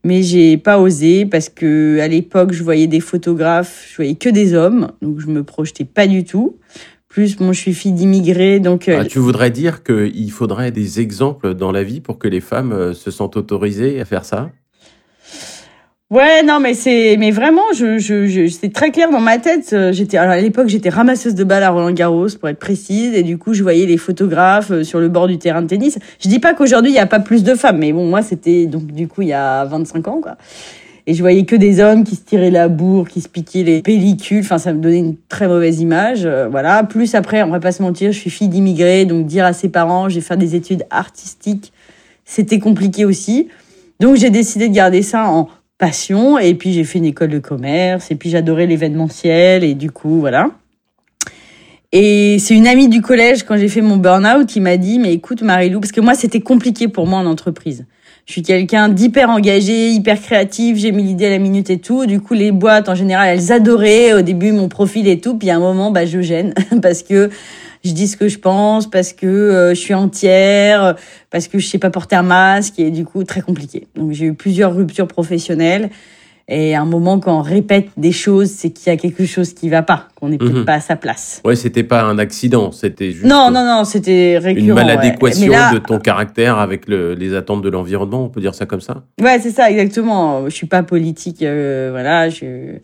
Mais 0.05 0.21
j'ai 0.21 0.57
pas 0.57 0.79
osé 0.79 1.25
parce 1.25 1.47
que 1.47 1.99
à 2.01 2.09
l'époque, 2.09 2.51
je 2.51 2.61
voyais 2.61 2.87
des 2.87 2.99
photographes, 2.99 3.87
je 3.89 3.95
voyais 3.95 4.15
que 4.15 4.27
des 4.27 4.53
hommes, 4.53 4.91
donc 5.01 5.21
je 5.21 5.27
me 5.27 5.43
projetais 5.43 5.85
pas 5.85 6.07
du 6.07 6.25
tout. 6.25 6.57
Plus, 7.07 7.39
moi, 7.39 7.53
je 7.53 7.59
suis 7.59 7.73
fille 7.73 7.93
d'immigrés, 7.93 8.59
donc. 8.59 8.89
Euh, 8.89 8.97
ah, 9.01 9.05
tu 9.05 9.19
voudrais 9.19 9.51
dire 9.51 9.83
qu'il 9.83 10.31
faudrait 10.31 10.71
des 10.71 10.99
exemples 10.99 11.53
dans 11.53 11.71
la 11.71 11.83
vie 11.83 12.01
pour 12.01 12.17
que 12.17 12.27
les 12.27 12.41
femmes 12.41 12.73
euh, 12.73 12.93
se 12.93 13.11
sentent 13.11 13.37
autorisées 13.37 14.01
à 14.01 14.05
faire 14.05 14.25
ça? 14.25 14.49
Ouais, 16.13 16.43
non, 16.43 16.59
mais 16.59 16.75
c'est, 16.75 17.17
mais 17.17 17.31
vraiment, 17.31 17.63
je, 17.75 17.97
je, 17.97 18.27
je 18.27 18.47
c'est 18.47 18.71
très 18.71 18.91
clair 18.91 19.09
dans 19.09 19.19
ma 19.19 19.39
tête. 19.39 19.73
Euh, 19.73 19.91
j'étais, 19.91 20.17
alors 20.17 20.33
à 20.33 20.39
l'époque, 20.39 20.67
j'étais 20.67 20.89
ramasseuse 20.89 21.33
de 21.33 21.43
balles 21.43 21.63
à 21.63 21.71
Roland 21.71 21.91
Garros, 21.91 22.27
pour 22.39 22.49
être 22.49 22.59
précise, 22.59 23.15
et 23.15 23.23
du 23.23 23.39
coup, 23.39 23.55
je 23.55 23.63
voyais 23.63 23.87
les 23.87 23.97
photographes 23.97 24.69
euh, 24.69 24.83
sur 24.83 24.99
le 24.99 25.09
bord 25.09 25.27
du 25.27 25.39
terrain 25.39 25.63
de 25.63 25.67
tennis. 25.67 25.97
Je 26.19 26.29
dis 26.29 26.37
pas 26.37 26.53
qu'aujourd'hui, 26.53 26.91
il 26.91 26.95
y 26.95 26.99
a 26.99 27.07
pas 27.07 27.19
plus 27.19 27.43
de 27.43 27.55
femmes, 27.55 27.79
mais 27.79 27.93
bon, 27.93 28.05
moi, 28.05 28.21
c'était, 28.21 28.67
donc, 28.67 28.91
du 28.91 29.07
coup, 29.07 29.23
il 29.23 29.29
y 29.29 29.33
a 29.33 29.65
25 29.65 30.07
ans, 30.07 30.21
quoi. 30.21 30.37
Et 31.07 31.15
je 31.15 31.21
voyais 31.21 31.45
que 31.45 31.55
des 31.55 31.79
hommes 31.79 32.03
qui 32.03 32.15
se 32.15 32.21
tiraient 32.21 32.51
la 32.51 32.67
bourre, 32.67 33.07
qui 33.07 33.19
se 33.19 33.27
piquaient 33.27 33.63
les 33.63 33.81
pellicules. 33.81 34.41
Enfin, 34.41 34.59
ça 34.59 34.71
me 34.71 34.79
donnait 34.79 34.99
une 34.99 35.17
très 35.29 35.47
mauvaise 35.47 35.81
image. 35.81 36.25
Euh, 36.25 36.47
voilà. 36.47 36.83
Plus 36.83 37.15
après, 37.15 37.41
on 37.41 37.49
va 37.49 37.59
pas 37.59 37.71
se 37.71 37.81
mentir, 37.81 38.11
je 38.11 38.19
suis 38.19 38.29
fille 38.29 38.49
d'immigrés, 38.49 39.05
donc 39.05 39.25
dire 39.25 39.45
à 39.45 39.53
ses 39.53 39.67
parents, 39.67 40.09
je 40.09 40.15
vais 40.15 40.21
faire 40.21 40.37
des 40.37 40.55
études 40.55 40.85
artistiques, 40.91 41.73
c'était 42.23 42.59
compliqué 42.59 43.03
aussi. 43.03 43.47
Donc, 43.99 44.15
j'ai 44.15 44.29
décidé 44.29 44.69
de 44.69 44.75
garder 44.75 45.01
ça 45.01 45.27
en 45.27 45.49
passion. 45.77 46.37
Et 46.39 46.53
puis 46.53 46.73
j'ai 46.73 46.83
fait 46.83 46.99
une 46.99 47.05
école 47.05 47.29
de 47.29 47.39
commerce. 47.39 48.11
Et 48.11 48.15
puis 48.15 48.29
j'adorais 48.29 48.67
l'événementiel. 48.67 49.63
Et 49.63 49.73
du 49.73 49.91
coup, 49.91 50.19
voilà. 50.19 50.51
Et 51.95 52.39
c'est 52.39 52.55
une 52.55 52.65
amie 52.65 52.89
du 52.89 53.03
collège, 53.03 53.43
quand 53.43 53.55
j'ai 53.55 53.67
fait 53.67 53.81
mon 53.81 53.97
burn-out, 53.97 54.47
qui 54.47 54.59
m'a 54.59 54.77
dit, 54.77 54.97
mais 54.97 55.13
écoute 55.13 55.43
Marilou, 55.43 55.79
parce 55.79 55.91
que 55.91 56.01
moi 56.01 56.15
c'était 56.15 56.39
compliqué 56.39 56.87
pour 56.87 57.05
moi 57.05 57.19
en 57.19 57.27
entreprise. 57.27 57.85
Je 58.25 58.31
suis 58.31 58.41
quelqu'un 58.41 58.87
d'hyper 58.87 59.29
engagé, 59.29 59.89
hyper 59.89 60.21
créatif, 60.21 60.77
j'ai 60.77 60.93
mis 60.93 61.03
l'idée 61.03 61.25
à 61.25 61.29
la 61.29 61.39
minute 61.39 61.69
et 61.69 61.79
tout. 61.79 62.05
Du 62.05 62.21
coup, 62.21 62.33
les 62.33 62.51
boîtes, 62.53 62.87
en 62.87 62.95
général, 62.95 63.27
elles 63.27 63.51
adoraient 63.51 64.13
au 64.13 64.21
début 64.21 64.53
mon 64.53 64.69
profil 64.69 65.09
et 65.09 65.19
tout. 65.19 65.37
Puis 65.37 65.49
à 65.49 65.57
un 65.57 65.59
moment, 65.59 65.91
bah, 65.91 66.05
je 66.05 66.21
gêne 66.21 66.53
parce 66.81 67.03
que 67.03 67.29
je 67.83 67.91
dis 67.91 68.07
ce 68.07 68.15
que 68.15 68.29
je 68.29 68.39
pense 68.39 68.89
parce 68.89 69.11
que 69.11 69.27
euh, 69.27 69.69
je 69.71 69.79
suis 69.79 69.93
entière, 69.93 70.95
parce 71.31 71.49
que 71.49 71.59
je 71.59 71.67
sais 71.67 71.79
pas 71.79 71.89
porter 71.89 72.15
un 72.15 72.23
masque 72.23 72.79
et 72.79 72.91
du 72.91 73.03
coup 73.03 73.25
très 73.25 73.41
compliqué. 73.41 73.87
Donc 73.95 74.13
j'ai 74.13 74.27
eu 74.27 74.33
plusieurs 74.33 74.73
ruptures 74.73 75.07
professionnelles 75.07 75.89
et 76.49 76.75
à 76.75 76.81
un 76.81 76.85
moment, 76.85 77.19
quand 77.19 77.39
on 77.39 77.41
répète 77.41 77.89
des 77.95 78.11
choses, 78.11 78.49
c'est 78.49 78.69
qu'il 78.69 78.91
y 78.91 78.93
a 78.93 78.97
quelque 78.97 79.25
chose 79.25 79.53
qui 79.53 79.69
va 79.69 79.81
pas, 79.81 80.09
qu'on 80.15 80.27
n'est 80.27 80.37
peut-être 80.37 80.57
mhm. 80.57 80.65
pas 80.65 80.73
à 80.73 80.79
sa 80.81 80.97
place. 80.97 81.41
Ouais, 81.45 81.55
c'était 81.55 81.83
pas 81.83 82.03
un 82.03 82.19
accident, 82.19 82.73
c'était 82.73 83.11
juste. 83.11 83.25
Non, 83.25 83.49
non, 83.49 83.63
non, 83.65 83.85
c'était 83.85 84.37
récurrent. 84.39 84.67
Une 84.67 84.73
maladéquation 84.73 85.53
de 85.73 85.77
ton 85.77 85.99
caractère 85.99 86.57
avec 86.57 86.89
le, 86.89 87.13
les 87.13 87.33
attentes 87.33 87.61
de 87.61 87.69
l'environnement, 87.69 88.25
on 88.25 88.29
peut 88.29 88.41
dire 88.41 88.55
ça 88.55 88.65
comme 88.65 88.81
ça? 88.81 89.03
Ouais, 89.21 89.39
c'est 89.39 89.51
ça, 89.51 89.71
exactement. 89.71 90.43
Je 90.49 90.53
suis 90.53 90.67
pas 90.67 90.83
politique, 90.83 91.41
euh, 91.43 91.89
voilà. 91.91 92.27
Je... 92.27 92.77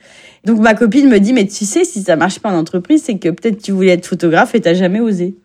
Donc 0.45 0.59
ma 0.59 0.73
copine 0.73 1.09
me 1.09 1.19
dit, 1.19 1.33
mais 1.33 1.45
tu 1.45 1.65
sais, 1.65 1.83
si 1.83 2.01
ça 2.01 2.15
marche 2.15 2.39
pas 2.39 2.51
en 2.51 2.57
entreprise, 2.57 3.03
c'est 3.03 3.17
que 3.17 3.27
peut-être 3.27 3.61
tu 3.61 3.73
voulais 3.73 3.91
être 3.91 4.05
photographe 4.05 4.55
et 4.55 4.61
t'as 4.61 4.73
jamais 4.73 5.01
osé. 5.01 5.35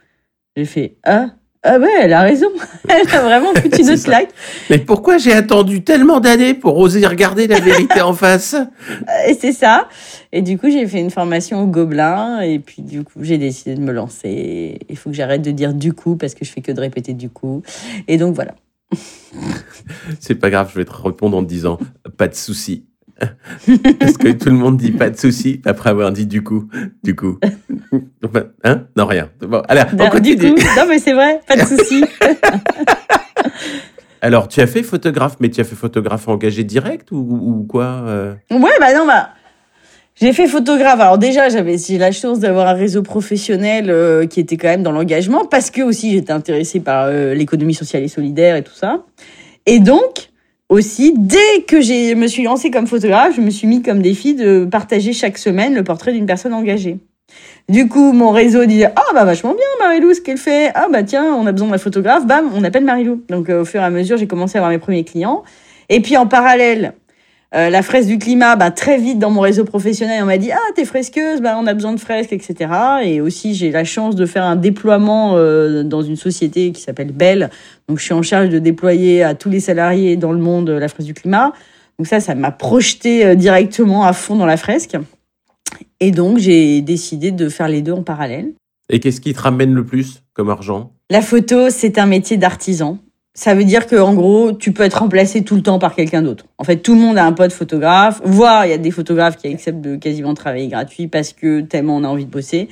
J'ai 0.56 0.66
fait, 0.66 0.94
ah. 1.04 1.30
Ah 1.66 1.78
ouais, 1.78 1.88
elle 2.02 2.12
a 2.12 2.21
raison. 2.21 2.49
Elle 2.88 3.09
a 3.09 3.23
vraiment 3.23 3.54
foutu 3.56 3.80
une 3.80 3.99
claque. 3.99 4.28
Mais 4.68 4.78
pourquoi 4.78 5.16
j'ai 5.16 5.33
attendu 5.33 5.83
tellement 5.83 6.21
d'années 6.21 6.52
pour 6.52 6.76
oser 6.76 7.06
regarder 7.06 7.47
la 7.47 7.59
vérité 7.59 8.02
en 8.02 8.12
face? 8.12 8.54
Et 9.26 9.33
c'est 9.33 9.52
ça. 9.52 9.88
Et 10.30 10.42
du 10.42 10.59
coup, 10.59 10.68
j'ai 10.68 10.87
fait 10.87 11.00
une 11.00 11.11
formation 11.11 11.62
au 11.62 11.66
Gobelin. 11.66 12.40
Et 12.40 12.59
puis, 12.59 12.83
du 12.83 13.02
coup, 13.02 13.21
j'ai 13.23 13.38
décidé 13.38 13.75
de 13.75 13.80
me 13.80 13.92
lancer. 13.92 14.78
Il 14.90 14.97
faut 14.99 15.09
que 15.09 15.16
j'arrête 15.16 15.40
de 15.40 15.52
dire 15.52 15.73
du 15.73 15.94
coup 15.94 16.16
parce 16.16 16.35
que 16.35 16.44
je 16.44 16.52
fais 16.52 16.61
que 16.61 16.71
de 16.71 16.80
répéter 16.80 17.14
du 17.14 17.30
coup. 17.30 17.62
Et 18.09 18.18
donc, 18.18 18.35
voilà. 18.35 18.54
c'est 20.21 20.35
pas 20.35 20.50
grave, 20.50 20.71
je 20.73 20.78
vais 20.78 20.85
te 20.85 20.92
répondre 20.92 21.37
en 21.37 21.42
te 21.42 21.49
disant 21.49 21.78
pas 22.18 22.28
de 22.28 22.35
souci. 22.35 22.85
Parce 23.99 24.16
que 24.16 24.33
tout 24.33 24.50
le 24.50 24.57
monde 24.57 24.76
dit 24.76 24.93
pas 24.93 25.11
de 25.11 25.16
souci 25.16 25.61
après 25.64 25.90
avoir 25.90 26.12
dit 26.12 26.26
du 26.26 26.43
coup, 26.43 26.69
du 27.02 27.14
coup. 27.14 27.38
Hein? 28.64 28.87
Non, 28.97 29.07
rien. 29.07 29.28
Bon, 29.40 29.62
alors, 29.69 29.85
on 29.99 30.09
continue. 30.09 30.54
non, 30.76 30.85
mais 30.88 30.99
c'est 30.99 31.12
vrai, 31.12 31.40
pas 31.47 31.57
de 31.57 31.62
souci. 31.62 32.02
alors, 34.23 34.49
tu 34.49 34.61
as 34.61 34.66
fait 34.66 34.83
photographe, 34.83 35.37
mais 35.40 35.50
tu 35.50 35.61
as 35.61 35.64
fait 35.64 35.76
photographe 35.76 36.26
engagé 36.26 36.64
direct 36.64 37.11
ou, 37.12 37.66
quoi 37.69 38.02
euh? 38.07 38.35
Ouais, 38.50 38.73
bah 38.81 38.95
non, 38.95 39.07
bah. 39.07 39.28
J'ai 40.16 40.33
fait 40.33 40.47
photographe. 40.47 41.00
Alors 41.00 41.19
déjà, 41.19 41.49
j'avais 41.49 41.76
la 41.99 42.12
chance 42.12 42.38
d'avoir 42.38 42.69
un 42.69 42.73
réseau 42.75 43.02
professionnel 43.02 43.90
euh, 43.90 44.26
qui 44.26 44.40
était 44.40 44.57
quand 44.57 44.69
même 44.69 44.83
dans 44.83 44.93
l'engagement 44.93 45.45
parce 45.45 45.71
que 45.71 45.83
aussi 45.83 46.12
j'étais 46.12 46.33
intéressée 46.33 46.81
par 46.81 47.07
euh, 47.07 47.35
l'économie 47.35 47.75
sociale 47.75 48.04
et 48.04 48.09
solidaire 48.09 48.57
et 48.57 48.62
tout 48.62 48.75
ça. 48.75 49.04
Et 49.66 49.81
donc, 49.81 50.31
aussi, 50.68 51.14
dès 51.16 51.62
que 51.66 51.80
je 51.80 52.14
me 52.14 52.26
suis 52.26 52.42
lancée 52.42 52.71
comme 52.71 52.87
photographe, 52.87 53.35
je 53.37 53.40
me 53.40 53.50
suis 53.50 53.66
mis 53.66 53.83
comme 53.83 54.02
défi 54.02 54.35
de 54.35 54.64
partager 54.64 55.12
chaque 55.12 55.38
semaine 55.38 55.75
le 55.75 55.85
portrait 55.85 56.12
d'une 56.12 56.26
personne 56.26 56.54
engagée. 56.54 56.99
Du 57.68 57.88
coup, 57.88 58.12
mon 58.12 58.30
réseau 58.30 58.66
dit 58.66 58.85
ah 58.85 59.02
bah 59.14 59.25
vachement 59.25 59.54
bien 59.54 59.87
Marilou 59.87 60.12
ce 60.12 60.21
qu'elle 60.21 60.37
fait. 60.37 60.71
Ah 60.75 60.88
bah 60.92 61.02
tiens, 61.02 61.35
on 61.35 61.47
a 61.47 61.52
besoin 61.52 61.68
d'un 61.68 61.78
photographe. 61.78 62.26
Bam, 62.26 62.50
on 62.54 62.62
appelle 62.62 62.85
Marilou. 62.85 63.23
Donc 63.28 63.49
euh, 63.49 63.62
au 63.62 63.64
fur 63.64 63.80
et 63.80 63.85
à 63.85 63.90
mesure, 63.90 64.18
j'ai 64.18 64.26
commencé 64.26 64.59
à 64.59 64.61
avoir 64.61 64.71
mes 64.71 64.78
premiers 64.78 65.04
clients. 65.04 65.42
Et 65.88 66.00
puis 66.00 66.16
en 66.16 66.26
parallèle, 66.26 66.92
euh, 67.54 67.70
la 67.70 67.82
fresque 67.82 68.08
du 68.08 68.18
climat, 68.18 68.56
bah, 68.56 68.70
très 68.70 68.99
vite 68.99 69.18
dans 69.18 69.30
mon 69.30 69.40
réseau 69.40 69.64
professionnel, 69.64 70.23
on 70.23 70.26
m'a 70.26 70.38
dit 70.38 70.50
ah 70.52 70.73
t'es 70.75 70.84
fresqueuse, 70.84 71.40
bah 71.40 71.56
on 71.61 71.66
a 71.66 71.75
besoin 71.75 71.92
de 71.92 72.00
fresques, 72.00 72.32
etc. 72.32 72.70
Et 73.04 73.20
aussi 73.20 73.54
j'ai 73.54 73.70
la 73.70 73.84
chance 73.84 74.16
de 74.16 74.26
faire 74.26 74.44
un 74.44 74.56
déploiement 74.56 75.37
euh, 75.37 75.82
dans 75.82 76.02
une 76.02 76.16
société 76.16 76.73
qui 76.73 76.82
s'appelle 76.82 77.12
Bell. 77.12 77.50
Donc 77.88 77.99
je 77.99 78.04
suis 78.04 78.14
en 78.14 78.23
charge 78.23 78.49
de 78.49 78.58
déployer 78.58 79.23
à 79.23 79.34
tous 79.34 79.50
les 79.50 79.61
salariés 79.61 80.16
dans 80.16 80.32
le 80.32 80.38
monde 80.38 80.70
la 80.70 80.88
fresque 80.88 81.06
du 81.06 81.14
climat. 81.14 81.52
Donc 81.99 82.08
ça, 82.08 82.18
ça 82.18 82.34
m'a 82.34 82.50
projeté 82.50 83.37
directement 83.37 84.04
à 84.04 84.12
fond 84.12 84.34
dans 84.34 84.46
la 84.46 84.56
fresque. 84.56 84.96
Et 86.00 86.11
donc, 86.11 86.38
j'ai 86.38 86.80
décidé 86.82 87.30
de 87.30 87.49
faire 87.49 87.68
les 87.68 87.82
deux 87.82 87.92
en 87.92 88.02
parallèle. 88.02 88.52
Et 88.90 89.00
qu'est-ce 89.00 89.20
qui 89.20 89.32
te 89.32 89.40
ramène 89.40 89.73
le 89.73 89.84
plus 89.84 90.23
comme 90.34 90.50
argent? 90.50 90.92
La 91.11 91.23
photo, 91.23 91.70
c'est 91.70 91.99
un 91.99 92.06
métier 92.06 92.37
d'artisan. 92.37 92.99
Ça 93.37 93.55
veut 93.55 93.64
dire 93.64 93.88
que, 93.88 93.97
en 93.97 94.14
gros, 94.14 94.53
tu 94.53 94.73
peux 94.73 94.85
être 94.85 95.00
remplacé 95.00 95.43
tout 95.43 95.57
le 95.57 95.62
temps 95.62 95.81
par 95.81 95.97
quelqu'un 95.97 96.23
d'autre. 96.23 96.45
En 96.57 96.62
fait, 96.62 96.76
tout 96.76 96.95
le 96.95 97.00
monde 97.00 97.19
a 97.19 97.25
un 97.25 97.33
pote 97.33 97.53
photographe, 97.53 98.21
voire 98.25 98.64
il 98.64 98.71
y 98.71 98.73
a 98.73 98.79
des 98.79 98.93
photographes 98.93 99.37
qui 99.37 99.49
acceptent 99.49 99.81
de 99.81 99.97
quasiment 99.97 100.35
travailler 100.35 100.69
gratuit 100.69 101.09
parce 101.09 101.33
que 101.33 101.61
tellement 101.61 101.97
on 101.97 102.05
a 102.05 102.09
envie 102.09 102.26
de 102.26 102.31
bosser. 102.31 102.69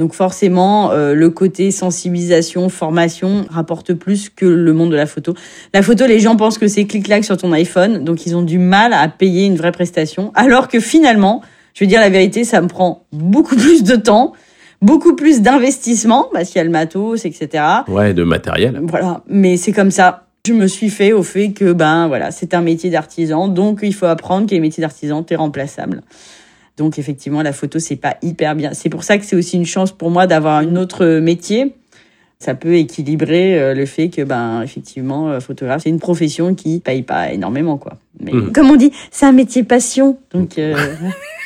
Donc 0.00 0.14
forcément, 0.14 0.90
euh, 0.90 1.14
le 1.14 1.30
côté 1.30 1.70
sensibilisation, 1.70 2.70
formation 2.70 3.44
rapporte 3.50 3.92
plus 3.92 4.30
que 4.30 4.46
le 4.46 4.72
monde 4.72 4.90
de 4.90 4.96
la 4.96 5.06
photo. 5.06 5.34
La 5.74 5.82
photo, 5.82 6.06
les 6.06 6.18
gens 6.18 6.36
pensent 6.36 6.58
que 6.58 6.68
c'est 6.68 6.86
clic-clac 6.86 7.22
sur 7.22 7.36
ton 7.36 7.52
iPhone, 7.52 8.02
donc 8.02 8.24
ils 8.24 8.34
ont 8.34 8.42
du 8.42 8.58
mal 8.58 8.94
à 8.94 9.06
payer 9.08 9.44
une 9.44 9.56
vraie 9.56 9.72
prestation, 9.72 10.32
alors 10.34 10.68
que 10.68 10.80
finalement, 10.80 11.42
je 11.74 11.84
veux 11.84 11.88
dire 11.88 12.00
la 12.00 12.08
vérité, 12.08 12.44
ça 12.44 12.62
me 12.62 12.66
prend 12.66 13.04
beaucoup 13.12 13.56
plus 13.58 13.84
de 13.84 13.94
temps, 13.94 14.32
beaucoup 14.82 15.14
plus 15.14 15.42
d'investissement, 15.42 16.28
parce 16.32 16.48
qu'il 16.48 16.58
y 16.58 16.60
a 16.60 16.64
le 16.64 16.70
matos, 16.70 17.24
etc. 17.24 17.64
Ouais, 17.88 18.14
de 18.14 18.22
matériel. 18.22 18.80
Voilà, 18.84 19.22
mais 19.28 19.56
c'est 19.56 19.72
comme 19.72 19.90
ça. 19.90 20.26
Je 20.46 20.54
me 20.54 20.66
suis 20.66 20.88
fait 20.88 21.12
au 21.12 21.22
fait 21.22 21.52
que 21.52 21.72
ben 21.72 22.08
voilà, 22.08 22.30
c'est 22.30 22.54
un 22.54 22.62
métier 22.62 22.88
d'artisan, 22.88 23.46
donc 23.48 23.80
il 23.82 23.94
faut 23.94 24.06
apprendre 24.06 24.46
que 24.46 24.52
les 24.52 24.60
métiers 24.60 24.80
d'artisan, 24.80 25.22
t'es 25.22 25.36
remplaçable. 25.36 26.02
Donc 26.78 26.98
effectivement, 26.98 27.42
la 27.42 27.52
photo 27.52 27.78
c'est 27.78 27.96
pas 27.96 28.16
hyper 28.22 28.54
bien. 28.54 28.72
C'est 28.72 28.88
pour 28.88 29.04
ça 29.04 29.18
que 29.18 29.24
c'est 29.26 29.36
aussi 29.36 29.56
une 29.56 29.66
chance 29.66 29.92
pour 29.92 30.10
moi 30.10 30.26
d'avoir 30.26 30.56
un 30.56 30.76
autre 30.76 31.18
métier. 31.18 31.74
Ça 32.42 32.54
peut 32.54 32.74
équilibrer 32.74 33.60
euh, 33.60 33.74
le 33.74 33.84
fait 33.86 34.08
que 34.08 34.22
ben 34.22 34.62
effectivement, 34.62 35.28
euh, 35.28 35.40
photographe, 35.40 35.82
c'est 35.84 35.90
une 35.90 36.00
profession 36.00 36.54
qui 36.54 36.80
paye 36.80 37.02
pas 37.02 37.32
énormément 37.32 37.76
quoi. 37.76 37.98
Mais 38.18 38.32
mmh. 38.32 38.52
comme 38.52 38.70
on 38.70 38.76
dit, 38.76 38.92
c'est 39.10 39.26
un 39.26 39.32
métier 39.32 39.62
passion, 39.62 40.18
donc. 40.32 40.58
Euh, 40.58 40.74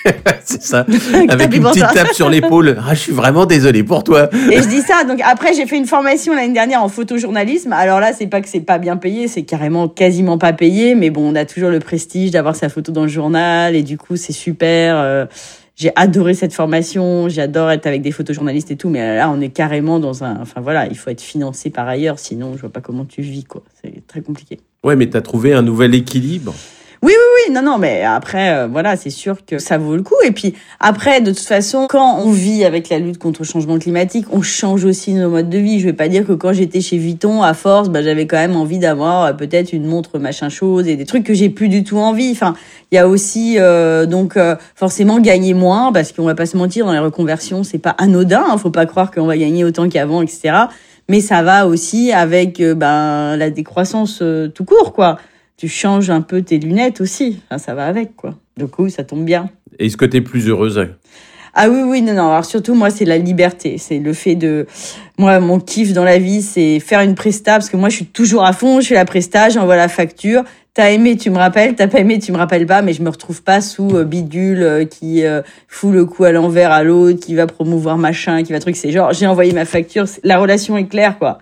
c'est 0.44 0.62
ça. 0.62 0.86
Avec 1.28 1.54
une 1.54 1.62
petite 1.62 1.92
tape 1.92 2.12
sur 2.12 2.28
l'épaule. 2.28 2.76
Ah, 2.78 2.94
je 2.94 3.00
suis 3.00 3.12
vraiment 3.12 3.46
désolé 3.46 3.82
pour 3.82 4.04
toi. 4.04 4.28
Et 4.50 4.60
je 4.60 4.68
dis 4.68 4.82
ça. 4.82 5.04
Donc 5.04 5.20
après, 5.24 5.54
j'ai 5.54 5.66
fait 5.66 5.76
une 5.76 5.86
formation 5.86 6.34
l'année 6.34 6.52
dernière 6.52 6.82
en 6.82 6.88
photojournalisme. 6.88 7.72
Alors 7.72 8.00
là, 8.00 8.12
c'est 8.12 8.26
pas 8.26 8.40
que 8.40 8.48
c'est 8.48 8.60
pas 8.60 8.78
bien 8.78 8.96
payé, 8.96 9.28
c'est 9.28 9.42
carrément 9.42 9.88
quasiment 9.88 10.38
pas 10.38 10.52
payé. 10.52 10.94
Mais 10.94 11.10
bon, 11.10 11.32
on 11.32 11.34
a 11.36 11.44
toujours 11.44 11.70
le 11.70 11.80
prestige 11.80 12.30
d'avoir 12.30 12.56
sa 12.56 12.68
photo 12.68 12.92
dans 12.92 13.02
le 13.02 13.08
journal 13.08 13.74
et 13.76 13.82
du 13.82 13.98
coup, 13.98 14.16
c'est 14.16 14.32
super. 14.32 14.96
Euh, 14.98 15.26
j'ai 15.76 15.90
adoré 15.96 16.34
cette 16.34 16.52
formation. 16.52 17.28
J'adore 17.28 17.70
être 17.70 17.86
avec 17.86 18.02
des 18.02 18.12
photojournalistes 18.12 18.70
et 18.70 18.76
tout. 18.76 18.88
Mais 18.88 19.16
là, 19.16 19.30
on 19.30 19.40
est 19.40 19.48
carrément 19.48 19.98
dans 19.98 20.24
un. 20.24 20.40
Enfin 20.40 20.60
voilà, 20.60 20.86
il 20.86 20.96
faut 20.96 21.10
être 21.10 21.20
financé 21.20 21.70
par 21.70 21.88
ailleurs. 21.88 22.18
Sinon, 22.18 22.54
je 22.54 22.60
vois 22.60 22.70
pas 22.70 22.80
comment 22.80 23.04
tu 23.04 23.22
vis 23.22 23.44
quoi. 23.44 23.62
C'est 23.82 24.06
très 24.06 24.20
compliqué. 24.20 24.60
Ouais, 24.84 24.96
mais 24.96 25.08
tu 25.08 25.16
as 25.16 25.22
trouvé 25.22 25.52
un 25.52 25.62
nouvel 25.62 25.94
équilibre. 25.94 26.54
Oui, 27.04 27.12
oui, 27.12 27.44
oui, 27.48 27.52
non, 27.52 27.60
non, 27.60 27.76
mais 27.76 28.02
après, 28.02 28.56
euh, 28.56 28.66
voilà, 28.66 28.96
c'est 28.96 29.10
sûr 29.10 29.44
que 29.44 29.58
ça 29.58 29.76
vaut 29.76 29.94
le 29.94 30.02
coup. 30.02 30.14
Et 30.24 30.30
puis 30.30 30.54
après, 30.80 31.20
de 31.20 31.32
toute 31.32 31.44
façon, 31.44 31.86
quand 31.86 32.20
on 32.20 32.30
vit 32.30 32.64
avec 32.64 32.88
la 32.88 32.98
lutte 32.98 33.18
contre 33.18 33.42
le 33.42 33.46
changement 33.46 33.78
climatique, 33.78 34.24
on 34.32 34.40
change 34.40 34.86
aussi 34.86 35.12
nos 35.12 35.28
modes 35.28 35.50
de 35.50 35.58
vie. 35.58 35.80
Je 35.80 35.84
vais 35.84 35.92
pas 35.92 36.08
dire 36.08 36.26
que 36.26 36.32
quand 36.32 36.54
j'étais 36.54 36.80
chez 36.80 36.96
Vuitton, 36.96 37.42
à 37.42 37.52
force, 37.52 37.90
bah, 37.90 38.00
j'avais 38.00 38.26
quand 38.26 38.38
même 38.38 38.56
envie 38.56 38.78
d'avoir 38.78 39.24
euh, 39.24 39.32
peut-être 39.34 39.74
une 39.74 39.84
montre 39.84 40.18
machin 40.18 40.48
chose 40.48 40.88
et 40.88 40.96
des 40.96 41.04
trucs 41.04 41.24
que 41.24 41.34
j'ai 41.34 41.50
plus 41.50 41.68
du 41.68 41.84
tout 41.84 41.98
envie. 41.98 42.30
Enfin, 42.30 42.54
il 42.90 42.94
y 42.94 42.98
a 42.98 43.06
aussi 43.06 43.56
euh, 43.58 44.06
donc 44.06 44.38
forcément 44.74 45.20
gagner 45.20 45.52
moins 45.52 45.92
parce 45.92 46.10
qu'on 46.10 46.24
va 46.24 46.34
pas 46.34 46.46
se 46.46 46.56
mentir, 46.56 46.86
dans 46.86 46.92
les 46.92 46.98
reconversions, 47.00 47.64
c'est 47.64 47.76
pas 47.76 47.94
anodin. 47.98 48.46
Hein, 48.48 48.56
faut 48.56 48.70
pas 48.70 48.86
croire 48.86 49.10
qu'on 49.10 49.26
va 49.26 49.36
gagner 49.36 49.62
autant 49.62 49.90
qu'avant, 49.90 50.22
etc. 50.22 50.54
Mais 51.10 51.20
ça 51.20 51.42
va 51.42 51.66
aussi 51.66 52.12
avec 52.12 52.62
ben 52.62 53.36
la 53.36 53.50
décroissance 53.50 54.22
tout 54.54 54.64
court, 54.64 54.94
quoi 54.94 55.18
tu 55.56 55.68
changes 55.68 56.10
un 56.10 56.20
peu 56.20 56.42
tes 56.42 56.58
lunettes 56.58 57.00
aussi. 57.00 57.40
ça 57.58 57.74
va 57.74 57.86
avec, 57.86 58.16
quoi. 58.16 58.34
Du 58.56 58.66
coup, 58.66 58.88
ça 58.88 59.04
tombe 59.04 59.24
bien. 59.24 59.50
Est-ce 59.78 59.96
que 59.96 60.04
tu 60.04 60.18
es 60.18 60.20
plus 60.20 60.48
heureuse 60.48 60.88
ah 61.56 61.68
oui, 61.70 61.82
oui, 61.84 62.02
non, 62.02 62.14
non. 62.14 62.30
Alors 62.30 62.44
surtout, 62.44 62.74
moi, 62.74 62.90
c'est 62.90 63.04
la 63.04 63.16
liberté. 63.16 63.78
C'est 63.78 64.00
le 64.00 64.12
fait 64.12 64.34
de... 64.34 64.66
Moi, 65.18 65.38
mon 65.38 65.60
kiff 65.60 65.92
dans 65.92 66.02
la 66.02 66.18
vie, 66.18 66.42
c'est 66.42 66.80
faire 66.80 67.00
une 67.00 67.14
presta, 67.14 67.52
parce 67.52 67.70
que 67.70 67.76
moi, 67.76 67.90
je 67.90 67.94
suis 67.94 68.06
toujours 68.06 68.44
à 68.44 68.52
fond, 68.52 68.80
je 68.80 68.88
fais 68.88 68.94
la 68.94 69.04
presta, 69.04 69.50
j'envoie 69.50 69.76
la 69.76 69.86
facture. 69.86 70.42
T'as 70.74 70.90
aimé, 70.90 71.16
tu 71.16 71.30
me 71.30 71.38
rappelles. 71.38 71.76
T'as 71.76 71.86
pas 71.86 72.00
aimé, 72.00 72.18
tu 72.18 72.32
me 72.32 72.38
rappelles 72.38 72.66
pas. 72.66 72.82
Mais 72.82 72.92
je 72.92 73.02
me 73.02 73.08
retrouve 73.08 73.44
pas 73.44 73.60
sous 73.60 73.96
euh, 73.96 74.02
bidule 74.02 74.62
euh, 74.64 74.84
qui 74.84 75.24
euh, 75.24 75.42
fout 75.68 75.92
le 75.92 76.04
coup 76.04 76.24
à 76.24 76.32
l'envers 76.32 76.72
à 76.72 76.82
l'autre, 76.82 77.20
qui 77.20 77.36
va 77.36 77.46
promouvoir 77.46 77.98
machin, 77.98 78.42
qui 78.42 78.52
va 78.52 78.58
truc. 78.58 78.74
C'est 78.74 78.90
genre, 78.90 79.12
j'ai 79.12 79.28
envoyé 79.28 79.52
ma 79.52 79.64
facture. 79.64 80.06
La 80.24 80.38
relation 80.38 80.76
est 80.76 80.86
claire, 80.86 81.20
quoi 81.20 81.38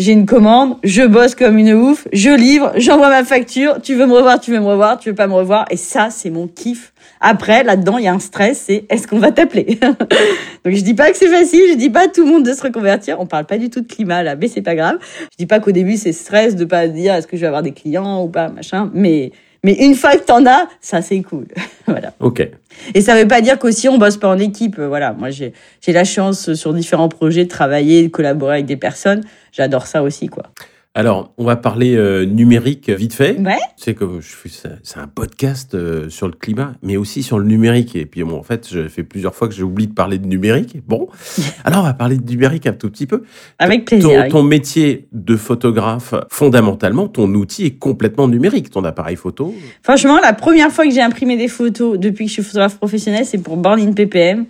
j'ai 0.00 0.12
une 0.12 0.24
commande, 0.24 0.78
je 0.82 1.02
bosse 1.02 1.34
comme 1.34 1.58
une 1.58 1.74
ouf, 1.74 2.08
je 2.14 2.30
livre, 2.30 2.72
j'envoie 2.76 3.10
ma 3.10 3.22
facture, 3.22 3.82
tu 3.82 3.94
veux 3.94 4.06
me 4.06 4.14
revoir, 4.14 4.40
tu 4.40 4.50
veux 4.50 4.58
me 4.58 4.64
revoir, 4.64 4.98
tu 4.98 5.10
veux 5.10 5.14
pas 5.14 5.26
me 5.26 5.34
revoir, 5.34 5.66
et 5.70 5.76
ça, 5.76 6.08
c'est 6.08 6.30
mon 6.30 6.48
kiff. 6.48 6.94
Après, 7.20 7.62
là-dedans, 7.64 7.98
il 7.98 8.04
y 8.04 8.08
a 8.08 8.14
un 8.14 8.18
stress, 8.18 8.64
c'est 8.66 8.86
est-ce 8.88 9.06
qu'on 9.06 9.18
va 9.18 9.30
t'appeler? 9.30 9.78
Donc 10.64 10.74
je 10.74 10.80
dis 10.80 10.94
pas 10.94 11.10
que 11.10 11.18
c'est 11.18 11.28
facile, 11.28 11.60
je 11.72 11.76
dis 11.76 11.90
pas 11.90 12.04
à 12.04 12.08
tout 12.08 12.24
le 12.24 12.32
monde 12.32 12.46
de 12.46 12.54
se 12.54 12.62
reconvertir, 12.62 13.20
on 13.20 13.26
parle 13.26 13.44
pas 13.44 13.58
du 13.58 13.68
tout 13.68 13.82
de 13.82 13.86
climat 13.86 14.22
là, 14.22 14.36
mais 14.36 14.48
c'est 14.48 14.62
pas 14.62 14.74
grave. 14.74 14.96
Je 15.32 15.36
dis 15.36 15.46
pas 15.46 15.60
qu'au 15.60 15.70
début 15.70 15.98
c'est 15.98 16.12
stress 16.12 16.56
de 16.56 16.64
pas 16.64 16.88
dire 16.88 17.12
est-ce 17.12 17.26
que 17.26 17.36
je 17.36 17.42
vais 17.42 17.48
avoir 17.48 17.62
des 17.62 17.72
clients 17.72 18.24
ou 18.24 18.28
pas, 18.28 18.48
machin, 18.48 18.90
mais 18.94 19.32
mais 19.62 19.74
une 19.74 19.94
fois 19.94 20.16
que 20.16 20.24
t'en 20.24 20.46
as, 20.46 20.68
ça 20.80 21.02
c'est 21.02 21.20
cool. 21.22 21.46
voilà. 21.86 22.12
Ok. 22.20 22.48
Et 22.94 23.00
ça 23.00 23.14
veut 23.14 23.28
pas 23.28 23.40
dire 23.40 23.58
qu'aussi 23.58 23.88
on 23.88 23.98
bosse 23.98 24.16
pas 24.16 24.28
en 24.28 24.38
équipe. 24.38 24.78
Voilà. 24.78 25.12
Moi 25.12 25.30
j'ai 25.30 25.52
j'ai 25.80 25.92
la 25.92 26.04
chance 26.04 26.54
sur 26.54 26.72
différents 26.72 27.08
projets 27.08 27.44
de 27.44 27.50
travailler, 27.50 28.04
de 28.04 28.08
collaborer 28.08 28.54
avec 28.54 28.66
des 28.66 28.76
personnes. 28.76 29.22
J'adore 29.52 29.86
ça 29.86 30.02
aussi 30.02 30.28
quoi. 30.28 30.44
Alors, 30.92 31.32
on 31.38 31.44
va 31.44 31.54
parler 31.54 31.94
euh, 31.94 32.24
numérique 32.24 32.90
vite 32.90 33.14
fait. 33.14 33.38
Ouais. 33.38 33.60
C'est 33.76 33.94
que 33.94 34.04
je 34.20 34.48
c'est 34.82 34.98
un 34.98 35.06
podcast 35.06 35.76
euh, 35.76 36.08
sur 36.08 36.26
le 36.26 36.32
climat, 36.32 36.72
mais 36.82 36.96
aussi 36.96 37.22
sur 37.22 37.38
le 37.38 37.44
numérique. 37.44 37.94
Et 37.94 38.06
puis 38.06 38.24
bon, 38.24 38.36
en 38.36 38.42
fait, 38.42 38.66
je 38.68 38.88
fais 38.88 39.04
plusieurs 39.04 39.32
fois 39.32 39.46
que 39.46 39.54
j'ai 39.54 39.62
oublié 39.62 39.86
de 39.86 39.94
parler 39.94 40.18
de 40.18 40.26
numérique. 40.26 40.78
Bon, 40.88 41.08
alors 41.64 41.82
on 41.82 41.84
va 41.84 41.94
parler 41.94 42.16
de 42.16 42.28
numérique 42.28 42.66
un 42.66 42.72
tout 42.72 42.90
petit 42.90 43.06
peu. 43.06 43.22
Avec 43.60 43.84
plaisir. 43.84 44.24
Ton, 44.24 44.40
ton, 44.40 44.42
métier 44.42 45.06
de 45.12 45.36
photographe, 45.36 46.12
fondamentalement, 46.28 47.06
ton 47.06 47.32
outil 47.34 47.66
est 47.66 47.78
complètement 47.78 48.26
numérique, 48.26 48.70
ton 48.70 48.82
appareil 48.82 49.14
photo. 49.14 49.54
Franchement, 49.84 50.18
la 50.20 50.32
première 50.32 50.72
fois 50.72 50.86
que 50.86 50.92
j'ai 50.92 51.02
imprimé 51.02 51.36
des 51.36 51.46
photos 51.48 52.00
depuis 52.00 52.24
que 52.24 52.30
je 52.30 52.34
suis 52.34 52.42
photographe 52.42 52.78
professionnel, 52.78 53.24
c'est 53.24 53.38
pour 53.38 53.56
Born 53.56 53.80
in 53.80 53.92
PPM. 53.92 54.46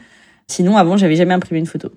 Sinon, 0.46 0.78
avant, 0.78 0.96
j'avais 0.96 1.16
jamais 1.16 1.34
imprimé 1.34 1.60
une 1.60 1.66
photo. 1.66 1.90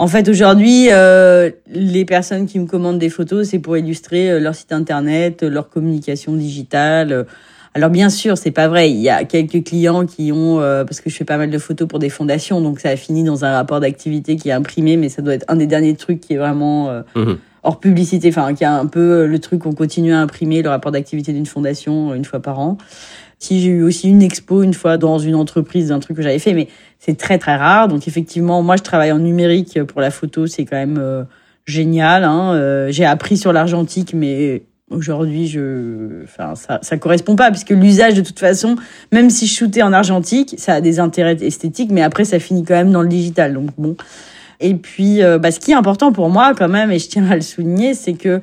En 0.00 0.06
fait, 0.06 0.28
aujourd'hui, 0.28 0.90
euh, 0.92 1.50
les 1.68 2.04
personnes 2.04 2.46
qui 2.46 2.60
me 2.60 2.66
commandent 2.66 3.00
des 3.00 3.08
photos, 3.08 3.48
c'est 3.48 3.58
pour 3.58 3.76
illustrer 3.76 4.30
euh, 4.30 4.38
leur 4.38 4.54
site 4.54 4.70
internet, 4.70 5.42
euh, 5.42 5.50
leur 5.50 5.68
communication 5.68 6.34
digitale. 6.34 7.26
Alors 7.74 7.90
bien 7.90 8.08
sûr, 8.08 8.38
c'est 8.38 8.52
pas 8.52 8.68
vrai. 8.68 8.92
Il 8.92 9.00
y 9.00 9.08
a 9.08 9.24
quelques 9.24 9.64
clients 9.64 10.06
qui 10.06 10.30
ont, 10.30 10.58
parce 10.58 11.00
que 11.00 11.10
je 11.10 11.16
fais 11.16 11.24
pas 11.24 11.36
mal 11.36 11.50
de 11.50 11.58
photos 11.58 11.86
pour 11.86 11.98
des 11.98 12.08
fondations, 12.08 12.60
donc 12.60 12.80
ça 12.80 12.88
a 12.88 12.96
fini 12.96 13.22
dans 13.22 13.44
un 13.44 13.52
rapport 13.52 13.78
d'activité 13.78 14.36
qui 14.36 14.48
est 14.48 14.52
imprimé, 14.52 14.96
mais 14.96 15.08
ça 15.08 15.20
doit 15.20 15.34
être 15.34 15.44
un 15.48 15.56
des 15.56 15.66
derniers 15.66 15.94
trucs 15.94 16.20
qui 16.20 16.32
est 16.32 16.38
vraiment 16.38 16.90
mmh. 17.14 17.34
hors 17.62 17.78
publicité, 17.78 18.30
enfin 18.30 18.54
qui 18.54 18.64
a 18.64 18.72
un 18.72 18.86
peu 18.86 19.26
le 19.26 19.38
truc 19.38 19.60
qu'on 19.62 19.74
continue 19.74 20.12
à 20.12 20.20
imprimer, 20.20 20.62
le 20.62 20.70
rapport 20.70 20.90
d'activité 20.90 21.32
d'une 21.32 21.46
fondation 21.46 22.14
une 22.14 22.24
fois 22.24 22.40
par 22.40 22.58
an. 22.58 22.78
Si 23.38 23.60
j'ai 23.60 23.68
eu 23.68 23.82
aussi 23.82 24.08
une 24.08 24.22
expo 24.22 24.62
une 24.62 24.74
fois 24.74 24.98
dans 24.98 25.18
une 25.18 25.34
entreprise 25.34 25.88
d'un 25.88 26.00
truc 26.00 26.16
que 26.16 26.22
j'avais 26.22 26.40
fait, 26.40 26.54
mais 26.54 26.68
c'est 26.98 27.16
très 27.16 27.38
très 27.38 27.56
rare. 27.56 27.88
Donc 27.88 28.08
effectivement, 28.08 28.62
moi 28.62 28.76
je 28.76 28.82
travaille 28.82 29.12
en 29.12 29.18
numérique 29.18 29.82
pour 29.84 30.00
la 30.00 30.10
photo, 30.10 30.46
c'est 30.46 30.64
quand 30.64 30.76
même 30.76 30.98
euh, 31.00 31.22
génial. 31.64 32.24
Hein. 32.24 32.54
Euh, 32.54 32.88
j'ai 32.90 33.04
appris 33.04 33.36
sur 33.36 33.52
l'argentique, 33.52 34.12
mais 34.12 34.64
aujourd'hui 34.90 35.46
je, 35.46 36.24
enfin 36.24 36.54
ça 36.54 36.78
ça 36.82 36.96
correspond 36.96 37.36
pas 37.36 37.50
puisque 37.50 37.70
l'usage 37.70 38.14
de 38.14 38.22
toute 38.22 38.40
façon, 38.40 38.76
même 39.12 39.30
si 39.30 39.46
je 39.46 39.54
shootais 39.54 39.82
en 39.82 39.92
argentique, 39.92 40.54
ça 40.58 40.74
a 40.74 40.80
des 40.80 40.98
intérêts 40.98 41.36
esthétiques, 41.40 41.90
mais 41.92 42.02
après 42.02 42.24
ça 42.24 42.40
finit 42.40 42.64
quand 42.64 42.74
même 42.74 42.90
dans 42.90 43.02
le 43.02 43.08
digital. 43.08 43.54
Donc 43.54 43.70
bon. 43.78 43.96
Et 44.60 44.74
puis, 44.74 45.22
euh, 45.22 45.38
bah, 45.38 45.50
ce 45.50 45.60
qui 45.60 45.70
est 45.70 45.74
important 45.74 46.12
pour 46.12 46.30
moi 46.30 46.52
quand 46.56 46.68
même, 46.68 46.90
et 46.90 46.98
je 46.98 47.08
tiens 47.08 47.30
à 47.30 47.36
le 47.36 47.42
souligner, 47.42 47.94
c'est 47.94 48.14
que 48.14 48.40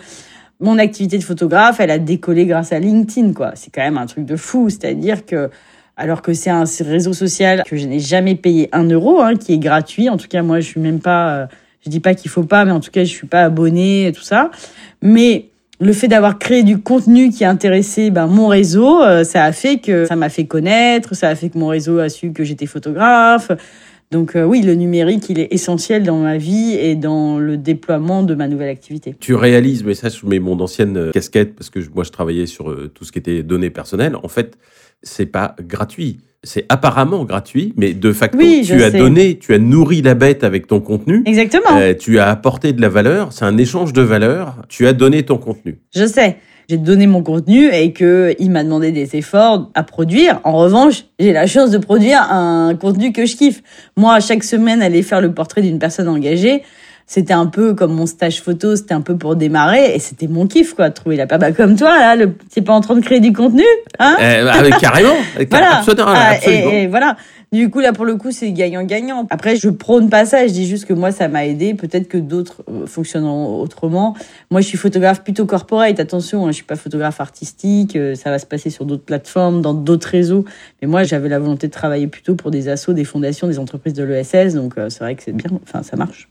mon 0.59 0.77
activité 0.77 1.17
de 1.17 1.24
photographe, 1.24 1.79
elle 1.79 1.91
a 1.91 2.00
décollé 2.00 2.45
grâce 2.45 2.71
à 2.71 2.79
LinkedIn, 2.79 3.33
quoi. 3.33 3.51
C'est 3.55 3.71
quand 3.74 3.81
même 3.81 3.97
un 3.97 4.05
truc 4.05 4.25
de 4.25 4.35
fou. 4.35 4.69
C'est-à-dire 4.69 5.25
que, 5.25 5.50
alors 5.97 6.21
que 6.21 6.33
c'est 6.33 6.50
un 6.50 6.63
réseau 6.81 7.13
social 7.13 7.63
que 7.65 7.75
je 7.75 7.88
n'ai 7.88 8.00
jamais 8.00 8.35
payé 8.35 8.69
un 8.71 8.85
euro, 8.85 9.21
hein, 9.21 9.35
qui 9.35 9.53
est 9.53 9.57
gratuit. 9.57 10.09
En 10.09 10.17
tout 10.17 10.27
cas, 10.27 10.41
moi, 10.43 10.59
je 10.59 10.67
suis 10.67 10.79
même 10.79 11.00
pas, 11.00 11.29
euh, 11.29 11.45
je 11.83 11.89
dis 11.89 12.00
pas 12.00 12.13
qu'il 12.13 12.31
faut 12.31 12.43
pas, 12.43 12.63
mais 12.65 12.71
en 12.71 12.79
tout 12.79 12.91
cas, 12.91 13.03
je 13.03 13.09
suis 13.09 13.27
pas 13.27 13.43
abonné 13.43 14.07
et 14.07 14.12
tout 14.12 14.24
ça. 14.24 14.50
Mais 15.01 15.50
le 15.81 15.91
fait 15.91 16.07
d'avoir 16.07 16.39
créé 16.39 16.63
du 16.63 16.79
contenu 16.79 17.29
qui 17.31 17.43
a 17.43 17.50
intéressé 17.50 18.09
ben, 18.09 18.27
mon 18.27 18.47
réseau, 18.47 19.01
ça 19.25 19.43
a 19.43 19.51
fait 19.51 19.79
que 19.79 20.05
ça 20.05 20.15
m'a 20.15 20.29
fait 20.29 20.45
connaître, 20.45 21.15
ça 21.15 21.27
a 21.27 21.35
fait 21.35 21.50
que 21.50 21.57
mon 21.57 21.67
réseau 21.67 22.00
a 22.00 22.07
su 22.07 22.31
que 22.31 22.45
j'étais 22.45 22.65
photographe. 22.65 23.51
Donc 24.12 24.33
oui, 24.35 24.62
le 24.62 24.75
numérique, 24.75 25.29
il 25.29 25.39
est 25.39 25.51
essentiel 25.51 26.03
dans 26.03 26.17
ma 26.17 26.38
vie 26.38 26.74
et 26.74 26.95
dans 26.95 27.38
le 27.39 27.57
déploiement 27.57 28.24
de 28.24 28.35
ma 28.35 28.47
nouvelle 28.47 28.69
activité. 28.69 29.15
Tu 29.19 29.33
réalises, 29.33 29.83
mais 29.83 29.95
ça, 29.95 30.09
je 30.09 30.25
mets 30.25 30.39
mon 30.39 30.59
ancienne 30.59 31.12
casquette 31.12 31.55
parce 31.55 31.69
que 31.69 31.79
moi, 31.93 32.03
je 32.03 32.12
travaillais 32.12 32.45
sur 32.45 32.74
tout 32.93 33.03
ce 33.03 33.12
qui 33.12 33.19
était 33.19 33.43
données 33.43 33.71
personnelles. 33.71 34.15
En 34.21 34.27
fait, 34.27 34.57
c'est 35.01 35.25
pas 35.25 35.55
gratuit 35.59 36.19
c'est 36.45 36.65
apparemment 36.69 37.25
gratuit, 37.25 37.74
mais 37.75 37.93
de 37.93 38.13
facto, 38.13 38.38
tu 38.63 38.83
as 38.83 38.91
donné, 38.91 39.38
tu 39.38 39.53
as 39.53 39.59
nourri 39.59 40.01
la 40.01 40.13
bête 40.13 40.43
avec 40.43 40.67
ton 40.67 40.79
contenu. 40.79 41.24
Exactement. 41.25 41.77
Euh, 41.77 41.93
tu 41.93 42.19
as 42.19 42.29
apporté 42.29 42.71
de 42.71 42.81
la 42.81 42.89
valeur. 42.89 43.33
C'est 43.33 43.45
un 43.45 43.57
échange 43.57 43.93
de 43.93 44.01
valeur. 44.01 44.62
Tu 44.69 44.88
as 44.88 44.93
donné 44.93 45.24
ton 45.24 45.38
contenu. 45.38 45.79
Je 45.95 46.05
sais. 46.05 46.38
J'ai 46.67 46.77
donné 46.77 47.05
mon 47.05 47.22
contenu 47.22 47.69
et 47.72 47.93
que 47.93 48.36
il 48.39 48.50
m'a 48.50 48.63
demandé 48.63 48.91
des 48.91 49.15
efforts 49.15 49.69
à 49.75 49.84
produire. 49.84 50.39
En 50.43 50.53
revanche, 50.53 51.05
j'ai 51.19 51.31
la 51.31 51.45
chance 51.45 51.69
de 51.69 51.77
produire 51.77 52.22
un 52.31 52.75
contenu 52.75 53.12
que 53.12 53.25
je 53.25 53.36
kiffe. 53.36 53.62
Moi, 53.98 54.19
chaque 54.19 54.43
semaine, 54.43 54.81
aller 54.81 55.03
faire 55.03 55.22
le 55.22 55.31
portrait 55.31 55.62
d'une 55.62 55.77
personne 55.77 56.07
engagée, 56.07 56.63
c'était 57.07 57.33
un 57.33 57.45
peu 57.45 57.75
comme 57.75 57.93
mon 57.93 58.07
stage 58.07 58.41
photo, 58.41 58.75
c'était 58.75 58.93
un 58.93 59.01
peu 59.01 59.15
pour 59.15 59.35
démarrer 59.35 59.93
et 59.95 60.00
c'était 60.00 60.27
mon 60.27 60.47
kiff 60.47 60.74
quoi, 60.74 60.89
trouver 60.89 61.15
la 61.15 61.27
papa 61.27 61.51
comme 61.51 61.75
toi 61.75 62.00
là, 62.00 62.15
le 62.15 62.33
c'est 62.50 62.62
pas 62.62 62.74
en 62.74 62.81
train 62.81 62.95
de 62.95 63.01
créer 63.01 63.19
du 63.19 63.31
contenu, 63.31 63.63
hein 64.00 64.17
euh, 64.19 64.45
bah, 64.45 64.77
Carrément, 64.79 65.15
voilà. 65.50 65.83
Ah, 66.07 66.38
et, 66.47 66.88
voilà. 66.88 67.15
Du 67.51 67.69
coup 67.69 67.79
là 67.79 67.93
pour 67.93 68.05
le 68.05 68.15
coup 68.15 68.31
c'est 68.31 68.51
gagnant-gagnant. 68.51 69.27
Après 69.29 69.55
je 69.55 69.69
prône 69.69 70.09
pas 70.09 70.25
ça, 70.25 70.47
je 70.47 70.51
dis 70.51 70.65
juste 70.65 70.85
que 70.85 70.93
moi 70.93 71.12
ça 71.12 71.27
m'a 71.27 71.45
aidé, 71.45 71.75
peut-être 71.75 72.07
que 72.07 72.17
d'autres 72.17 72.63
euh, 72.69 72.88
fonctionnent 72.88 73.27
autrement. 73.27 74.15
Moi 74.50 74.62
je 74.62 74.67
suis 74.67 74.77
photographe 74.77 75.24
plutôt 75.24 75.45
corporate, 75.45 76.00
attention, 76.00 76.45
hein, 76.45 76.47
je 76.47 76.55
suis 76.55 76.65
pas 76.65 76.75
photographe 76.75 77.21
artistique, 77.21 77.95
euh, 77.95 78.15
ça 78.15 78.31
va 78.31 78.39
se 78.39 78.47
passer 78.47 78.71
sur 78.71 78.83
d'autres 78.85 79.05
plateformes, 79.05 79.62
dans 79.62 79.75
d'autres 79.75 80.09
réseaux. 80.09 80.43
Mais 80.81 80.88
moi 80.88 81.03
j'avais 81.03 81.29
la 81.29 81.38
volonté 81.38 81.67
de 81.67 81.71
travailler 81.71 82.07
plutôt 82.07 82.33
pour 82.33 82.50
des 82.50 82.67
assos, 82.67 82.93
des 82.93 83.05
fondations, 83.05 83.47
des 83.47 83.59
entreprises 83.59 83.93
de 83.93 84.03
l'ESS, 84.03 84.55
donc 84.55 84.74
c'est 84.89 85.00
vrai 85.00 85.13
que 85.13 85.21
c'est 85.21 85.33
bien, 85.35 85.51
enfin 85.63 85.83
ça 85.83 85.95
marche. 85.97 86.27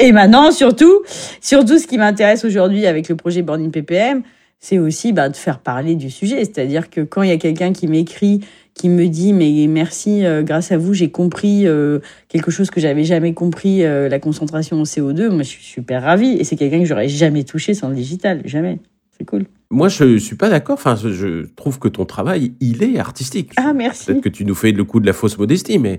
Et 0.00 0.12
maintenant, 0.12 0.50
surtout, 0.50 1.02
surtout 1.40 1.78
ce 1.78 1.86
qui 1.86 1.98
m'intéresse 1.98 2.44
aujourd'hui 2.44 2.86
avec 2.86 3.08
le 3.08 3.16
projet 3.16 3.42
Born 3.42 3.70
PPM, 3.70 4.22
c'est 4.58 4.78
aussi 4.78 5.12
bah, 5.12 5.28
de 5.28 5.36
faire 5.36 5.58
parler 5.58 5.96
du 5.96 6.10
sujet. 6.10 6.38
C'est-à-dire 6.44 6.88
que 6.88 7.00
quand 7.00 7.22
il 7.22 7.28
y 7.28 7.32
a 7.32 7.36
quelqu'un 7.36 7.72
qui 7.72 7.88
m'écrit, 7.88 8.40
qui 8.74 8.88
me 8.88 9.08
dit 9.08 9.32
mais 9.32 9.66
merci, 9.68 10.24
euh, 10.24 10.42
grâce 10.42 10.72
à 10.72 10.78
vous, 10.78 10.94
j'ai 10.94 11.10
compris 11.10 11.66
euh, 11.66 11.98
quelque 12.28 12.50
chose 12.50 12.70
que 12.70 12.80
j'avais 12.80 13.04
jamais 13.04 13.34
compris, 13.34 13.84
euh, 13.84 14.08
la 14.08 14.18
concentration 14.18 14.80
au 14.80 14.84
CO2, 14.84 15.28
moi 15.28 15.42
je 15.42 15.48
suis 15.48 15.64
super 15.64 16.02
ravie. 16.02 16.36
Et 16.38 16.44
c'est 16.44 16.56
quelqu'un 16.56 16.78
que 16.78 16.86
j'aurais 16.86 17.08
jamais 17.08 17.44
touché 17.44 17.74
sans 17.74 17.88
le 17.88 17.96
digital, 17.96 18.42
jamais. 18.44 18.78
C'est 19.18 19.24
cool. 19.24 19.46
Moi, 19.70 19.88
je 19.88 20.18
suis 20.18 20.36
pas 20.36 20.50
d'accord. 20.50 20.74
Enfin, 20.74 20.96
je 20.96 21.46
trouve 21.56 21.78
que 21.78 21.88
ton 21.88 22.04
travail, 22.04 22.52
il 22.60 22.82
est 22.82 22.98
artistique. 22.98 23.52
Ah, 23.56 23.72
merci. 23.72 24.06
Peut-être 24.06 24.20
que 24.20 24.28
tu 24.28 24.44
nous 24.44 24.54
fais 24.54 24.72
le 24.72 24.84
coup 24.84 25.00
de 25.00 25.06
la 25.06 25.14
fausse 25.14 25.38
modestie, 25.38 25.78
mais 25.78 25.98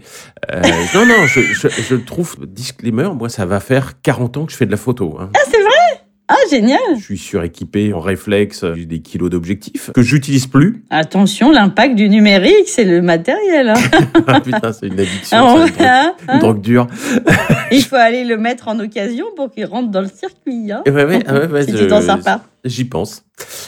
euh, 0.51 0.61
non, 0.93 1.05
non, 1.07 1.25
je, 1.25 1.41
je, 1.41 1.67
je, 1.69 1.95
trouve, 1.95 2.37
disclaimer, 2.45 3.09
moi, 3.15 3.29
ça 3.29 3.47
va 3.47 3.59
faire 3.59 3.99
40 4.01 4.37
ans 4.37 4.45
que 4.45 4.51
je 4.51 4.57
fais 4.57 4.67
de 4.67 4.71
la 4.71 4.77
photo. 4.77 5.17
Hein. 5.19 5.31
Ah, 5.35 5.39
c'est 5.49 5.61
vrai? 5.61 5.82
Ah, 6.29 6.35
génial 6.49 6.79
Je 6.97 7.03
suis 7.03 7.17
suréquipé 7.17 7.93
en 7.93 7.99
réflexe, 7.99 8.65
j'ai 8.75 8.85
des 8.85 9.01
kilos 9.01 9.29
d'objectifs 9.29 9.91
que 9.93 10.01
j'utilise 10.01 10.47
plus. 10.47 10.83
Attention, 10.89 11.51
l'impact 11.51 11.95
du 11.95 12.07
numérique, 12.09 12.67
c'est 12.67 12.85
le 12.85 13.01
matériel. 13.01 13.69
Hein. 13.69 13.73
ah 14.27 14.39
putain, 14.39 14.71
c'est 14.71 14.87
une 14.87 14.99
addiction, 14.99 15.37
ah, 15.37 15.65
une, 15.65 15.73
drogue, 15.73 16.33
une 16.33 16.39
drogue 16.39 16.61
dure. 16.61 16.87
Il 17.71 17.83
faut 17.83 17.97
aller 17.97 18.23
le 18.23 18.37
mettre 18.37 18.69
en 18.69 18.79
occasion 18.79 19.25
pour 19.35 19.51
qu'il 19.51 19.65
rentre 19.65 19.91
dans 19.91 20.01
le 20.01 20.07
circuit. 20.07 20.71
Hein. 20.71 20.83
Ouais, 20.85 20.93
ouais, 20.93 21.29
ouais, 21.29 21.47
ouais, 21.47 21.65
si 21.65 21.73
tu 21.73 21.87
t'en 21.87 22.01
sers 22.01 22.19
pas. 22.21 22.41
J'y 22.63 22.85
pense. 22.85 23.25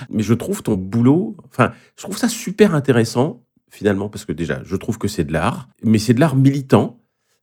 Mais 0.09 0.23
je 0.23 0.33
trouve 0.33 0.63
ton 0.63 0.75
boulot, 0.75 1.35
enfin, 1.49 1.73
je 1.97 2.03
trouve 2.03 2.17
ça 2.17 2.29
super 2.29 2.73
intéressant, 2.73 3.41
finalement, 3.69 4.07
parce 4.07 4.23
que 4.23 4.31
déjà, 4.31 4.61
je 4.63 4.75
trouve 4.77 4.97
que 4.97 5.09
c'est 5.09 5.25
de 5.25 5.33
l'art, 5.33 5.67
mais 5.83 5.97
c'est 5.97 6.13
de 6.13 6.21
l'art 6.21 6.35
militant 6.35 6.94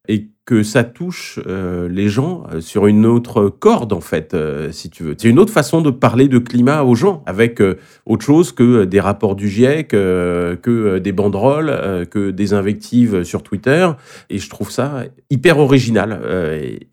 et 0.09 0.29
que 0.45 0.65
ça 0.65 0.83
touche 0.83 1.39
euh, 1.47 1.89
les 1.89 2.09
gens 2.09 2.43
euh, 2.53 2.61
sur 2.61 2.89
une 2.89 3.07
autre 3.07 3.49
corde 3.49 3.93
en 3.93 4.01
fait, 4.01 4.35
euh, 4.35 4.73
si 4.73 4.91
tu 4.91 5.05
veux. 5.05 5.15
C'est 5.17 5.29
une 5.29 5.39
autre 5.39 5.53
façon 5.53 5.81
de 5.81 5.91
parler 5.91 6.27
de 6.27 6.39
climat 6.39 6.83
aux 6.83 6.97
gens, 6.97 7.23
avec 7.27 7.63
autre 8.07 8.25
chose 8.25 8.51
que 8.51 8.85
des 8.85 8.99
rapports 8.99 9.37
du 9.37 9.49
GIEC, 9.49 9.89
que 9.89 10.99
des 10.99 11.13
banderoles, 11.13 12.07
que 12.11 12.31
des 12.31 12.55
invectives 12.55 13.23
sur 13.23 13.43
Twitter. 13.43 13.89
Et 14.31 14.39
je 14.39 14.51
trouve 14.51 14.71
ça 14.71 15.05
hyper 15.31 15.59
original, 15.59 16.21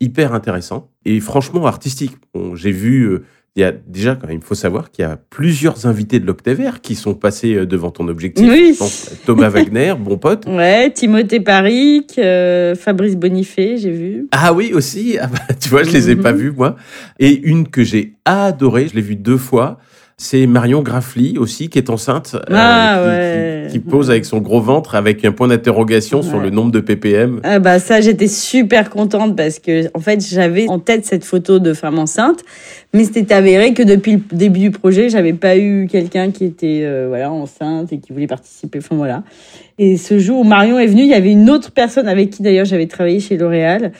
hyper 0.00 0.32
intéressant 0.32 0.90
et 1.04 1.18
franchement 1.20 1.66
artistique. 1.66 2.16
J'ai 2.54 2.72
vu 2.72 3.20
il 3.56 3.62
y 3.62 3.64
a 3.64 3.72
déjà, 3.72 4.14
quand 4.14 4.28
même, 4.28 4.38
il 4.38 4.44
faut 4.44 4.54
savoir 4.54 4.92
qu'il 4.92 5.04
y 5.04 5.08
a 5.08 5.18
plusieurs 5.28 5.86
invités 5.86 6.20
de 6.20 6.26
l'Octavert 6.26 6.80
qui 6.80 6.94
sont 6.94 7.14
passés 7.14 7.54
euh, 7.54 7.66
devant 7.66 7.90
ton 7.90 8.06
objectif. 8.06 8.48
Oui. 8.48 8.78
Thomas 9.26 9.48
Wagner, 9.50 9.94
bon 9.98 10.18
pote. 10.18 10.46
Ouais, 10.46 10.90
Timothée 10.92 11.40
Paric, 11.40 12.16
euh, 12.18 12.76
Fabrice 12.76 13.16
Bonifay, 13.16 13.76
j'ai 13.76 13.90
vu. 13.90 14.28
Ah 14.30 14.52
oui, 14.52 14.72
aussi. 14.72 15.18
Ah 15.20 15.26
bah, 15.26 15.54
tu 15.58 15.68
vois, 15.68 15.82
je 15.82 15.90
les 15.90 16.10
ai 16.10 16.16
pas 16.16 16.32
mhm. 16.32 16.38
vus, 16.38 16.52
moi. 16.52 16.76
Et 17.18 17.40
une 17.42 17.66
que 17.66 17.82
j'ai 17.82 18.14
adorée, 18.24 18.86
je 18.88 18.94
l'ai 18.94 19.02
vue 19.02 19.16
deux 19.16 19.38
fois 19.38 19.78
c'est 20.20 20.46
Marion 20.46 20.82
Graffly 20.82 21.38
aussi 21.38 21.70
qui 21.70 21.78
est 21.78 21.88
enceinte, 21.88 22.36
euh, 22.50 23.64
ah, 23.64 23.70
qui, 23.70 23.78
pose 23.78 24.10
avec 24.10 24.26
son 24.26 24.38
gros 24.38 24.60
ventre 24.60 24.94
avec 24.94 25.24
un 25.24 25.32
point 25.32 25.48
d'interrogation 25.48 26.20
sur 26.20 26.38
le 26.38 26.50
nombre 26.50 26.70
de 26.70 26.80
ppm. 26.80 27.40
Ah 27.42 27.58
bah 27.58 27.78
ça 27.78 28.02
j'étais 28.02 28.28
super 28.28 28.90
contente 28.90 29.34
parce 29.34 29.58
que 29.58 29.86
en 29.96 30.00
fait 30.00 30.22
j'avais 30.22 30.68
en 30.68 30.78
tête 30.78 31.06
cette 31.06 31.24
photo 31.24 31.58
de 31.58 31.72
femme 31.72 31.98
enceinte, 31.98 32.44
mais 32.92 33.04
c'était 33.04 33.32
avéré 33.32 33.72
que 33.72 33.82
depuis 33.82 34.12
le 34.12 34.36
début 34.36 34.60
du 34.60 34.70
projet 34.70 35.08
j'avais 35.08 35.32
pas 35.32 35.56
eu 35.56 35.86
quelqu'un 35.90 36.30
qui 36.30 36.44
était 36.44 36.80
euh, 36.82 37.06
voilà 37.08 37.30
enceinte 37.30 37.92
et 37.92 37.98
qui 37.98 38.12
voulait 38.12 38.26
participer. 38.26 38.78
Enfin 38.78 38.96
voilà. 38.96 39.22
Et 39.78 39.96
ce 39.96 40.18
jour 40.18 40.40
où 40.40 40.44
Marion 40.44 40.78
est 40.78 40.86
venue, 40.86 41.02
il 41.02 41.08
y 41.08 41.14
avait 41.14 41.32
une 41.32 41.48
autre 41.50 41.70
personne 41.70 42.08
avec 42.08 42.30
qui 42.30 42.42
d'ailleurs 42.42 42.66
j'avais 42.66 42.86
travaillé 42.86 43.20
chez 43.20 43.36
L'Oréal 43.36 43.92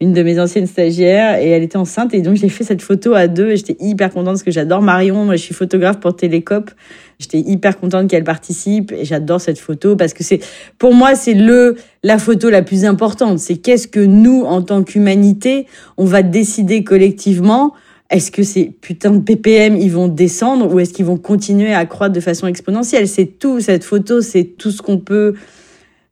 une 0.00 0.12
de 0.12 0.22
mes 0.22 0.38
anciennes 0.38 0.68
stagiaires 0.68 1.40
et 1.40 1.48
elle 1.48 1.62
était 1.62 1.76
enceinte 1.76 2.14
et 2.14 2.20
donc 2.22 2.36
j'ai 2.36 2.48
fait 2.48 2.62
cette 2.62 2.82
photo 2.82 3.14
à 3.14 3.26
deux 3.26 3.50
et 3.50 3.56
j'étais 3.56 3.76
hyper 3.80 4.10
contente 4.10 4.34
parce 4.34 4.42
que 4.44 4.52
j'adore 4.52 4.80
Marion, 4.80 5.24
moi 5.24 5.34
je 5.34 5.42
suis 5.42 5.54
photographe 5.54 5.98
pour 5.98 6.14
Télécop. 6.14 6.70
J'étais 7.18 7.40
hyper 7.40 7.80
contente 7.80 8.08
qu'elle 8.08 8.22
participe 8.22 8.92
et 8.92 9.04
j'adore 9.04 9.40
cette 9.40 9.58
photo 9.58 9.96
parce 9.96 10.14
que 10.14 10.22
c'est 10.22 10.38
pour 10.78 10.94
moi 10.94 11.16
c'est 11.16 11.34
le 11.34 11.74
la 12.04 12.18
photo 12.18 12.48
la 12.48 12.62
plus 12.62 12.84
importante, 12.84 13.40
c'est 13.40 13.56
qu'est-ce 13.56 13.88
que 13.88 13.98
nous 13.98 14.44
en 14.44 14.62
tant 14.62 14.84
qu'humanité, 14.84 15.66
on 15.96 16.04
va 16.04 16.22
décider 16.22 16.84
collectivement 16.84 17.74
est-ce 18.10 18.30
que 18.30 18.42
ces 18.42 18.66
putains 18.70 19.10
de 19.10 19.20
ppm 19.20 19.76
ils 19.76 19.92
vont 19.92 20.08
descendre 20.08 20.72
ou 20.72 20.80
est-ce 20.80 20.94
qu'ils 20.94 21.04
vont 21.04 21.18
continuer 21.18 21.74
à 21.74 21.84
croître 21.84 22.14
de 22.14 22.20
façon 22.20 22.46
exponentielle? 22.46 23.06
C'est 23.06 23.26
tout 23.26 23.60
cette 23.60 23.84
photo, 23.84 24.22
c'est 24.22 24.44
tout 24.44 24.70
ce 24.70 24.80
qu'on 24.80 24.98
peut 24.98 25.34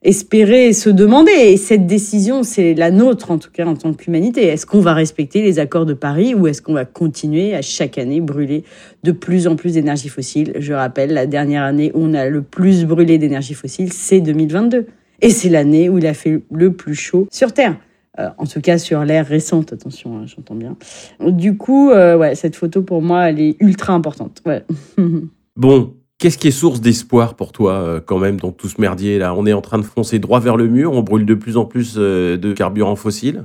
espérer 0.02 0.68
et 0.68 0.72
se 0.72 0.90
demander. 0.90 1.32
Et 1.32 1.56
cette 1.56 1.86
décision, 1.86 2.42
c'est 2.42 2.74
la 2.74 2.90
nôtre, 2.90 3.30
en 3.30 3.38
tout 3.38 3.50
cas, 3.50 3.66
en 3.66 3.74
tant 3.74 3.92
qu'humanité. 3.92 4.46
Est-ce 4.46 4.66
qu'on 4.66 4.80
va 4.80 4.94
respecter 4.94 5.42
les 5.42 5.58
accords 5.58 5.86
de 5.86 5.94
Paris 5.94 6.34
ou 6.34 6.46
est-ce 6.46 6.62
qu'on 6.62 6.74
va 6.74 6.84
continuer 6.84 7.54
à 7.54 7.62
chaque 7.62 7.98
année 7.98 8.20
brûler 8.20 8.64
de 9.02 9.12
plus 9.12 9.46
en 9.46 9.56
plus 9.56 9.74
d'énergie 9.74 10.08
fossile? 10.08 10.52
Je 10.58 10.74
rappelle, 10.74 11.12
la 11.12 11.26
dernière 11.26 11.62
année 11.62 11.90
où 11.94 12.02
on 12.02 12.14
a 12.14 12.28
le 12.28 12.42
plus 12.42 12.84
brûlé 12.84 13.18
d'énergie 13.18 13.54
fossile, 13.54 13.92
c'est 13.92 14.20
2022. 14.20 14.86
Et 15.22 15.30
c'est 15.30 15.48
l'année 15.48 15.88
où 15.88 15.98
il 15.98 16.06
a 16.06 16.14
fait 16.14 16.42
le 16.52 16.72
plus 16.72 16.94
chaud 16.94 17.26
sur 17.32 17.52
Terre. 17.52 17.76
Euh, 18.18 18.28
en 18.38 18.46
tout 18.46 18.60
cas 18.60 18.78
sur 18.78 19.04
l'ère 19.04 19.26
récente, 19.26 19.72
attention, 19.72 20.18
hein, 20.18 20.24
j'entends 20.26 20.54
bien. 20.54 20.76
Du 21.20 21.56
coup, 21.56 21.90
euh, 21.90 22.16
ouais, 22.16 22.34
cette 22.34 22.56
photo 22.56 22.82
pour 22.82 23.02
moi, 23.02 23.28
elle 23.28 23.40
est 23.40 23.56
ultra 23.60 23.92
importante. 23.92 24.42
Ouais. 24.46 24.64
bon, 25.56 25.94
Qu'est-ce 26.18 26.38
qui 26.38 26.48
est 26.48 26.52
source 26.52 26.80
d'espoir 26.80 27.34
pour 27.34 27.52
toi, 27.52 27.72
euh, 27.74 28.00
quand 28.00 28.18
même, 28.18 28.40
dans 28.40 28.50
tout 28.50 28.68
ce 28.68 28.80
merdier 28.80 29.18
là? 29.18 29.34
On 29.34 29.44
est 29.44 29.52
en 29.52 29.60
train 29.60 29.76
de 29.76 29.84
foncer 29.84 30.18
droit 30.18 30.40
vers 30.40 30.56
le 30.56 30.66
mur, 30.66 30.92
on 30.92 31.02
brûle 31.02 31.26
de 31.26 31.34
plus 31.34 31.58
en 31.58 31.66
plus 31.66 31.96
de 31.96 32.52
carburants 32.54 32.96
fossiles. 32.96 33.44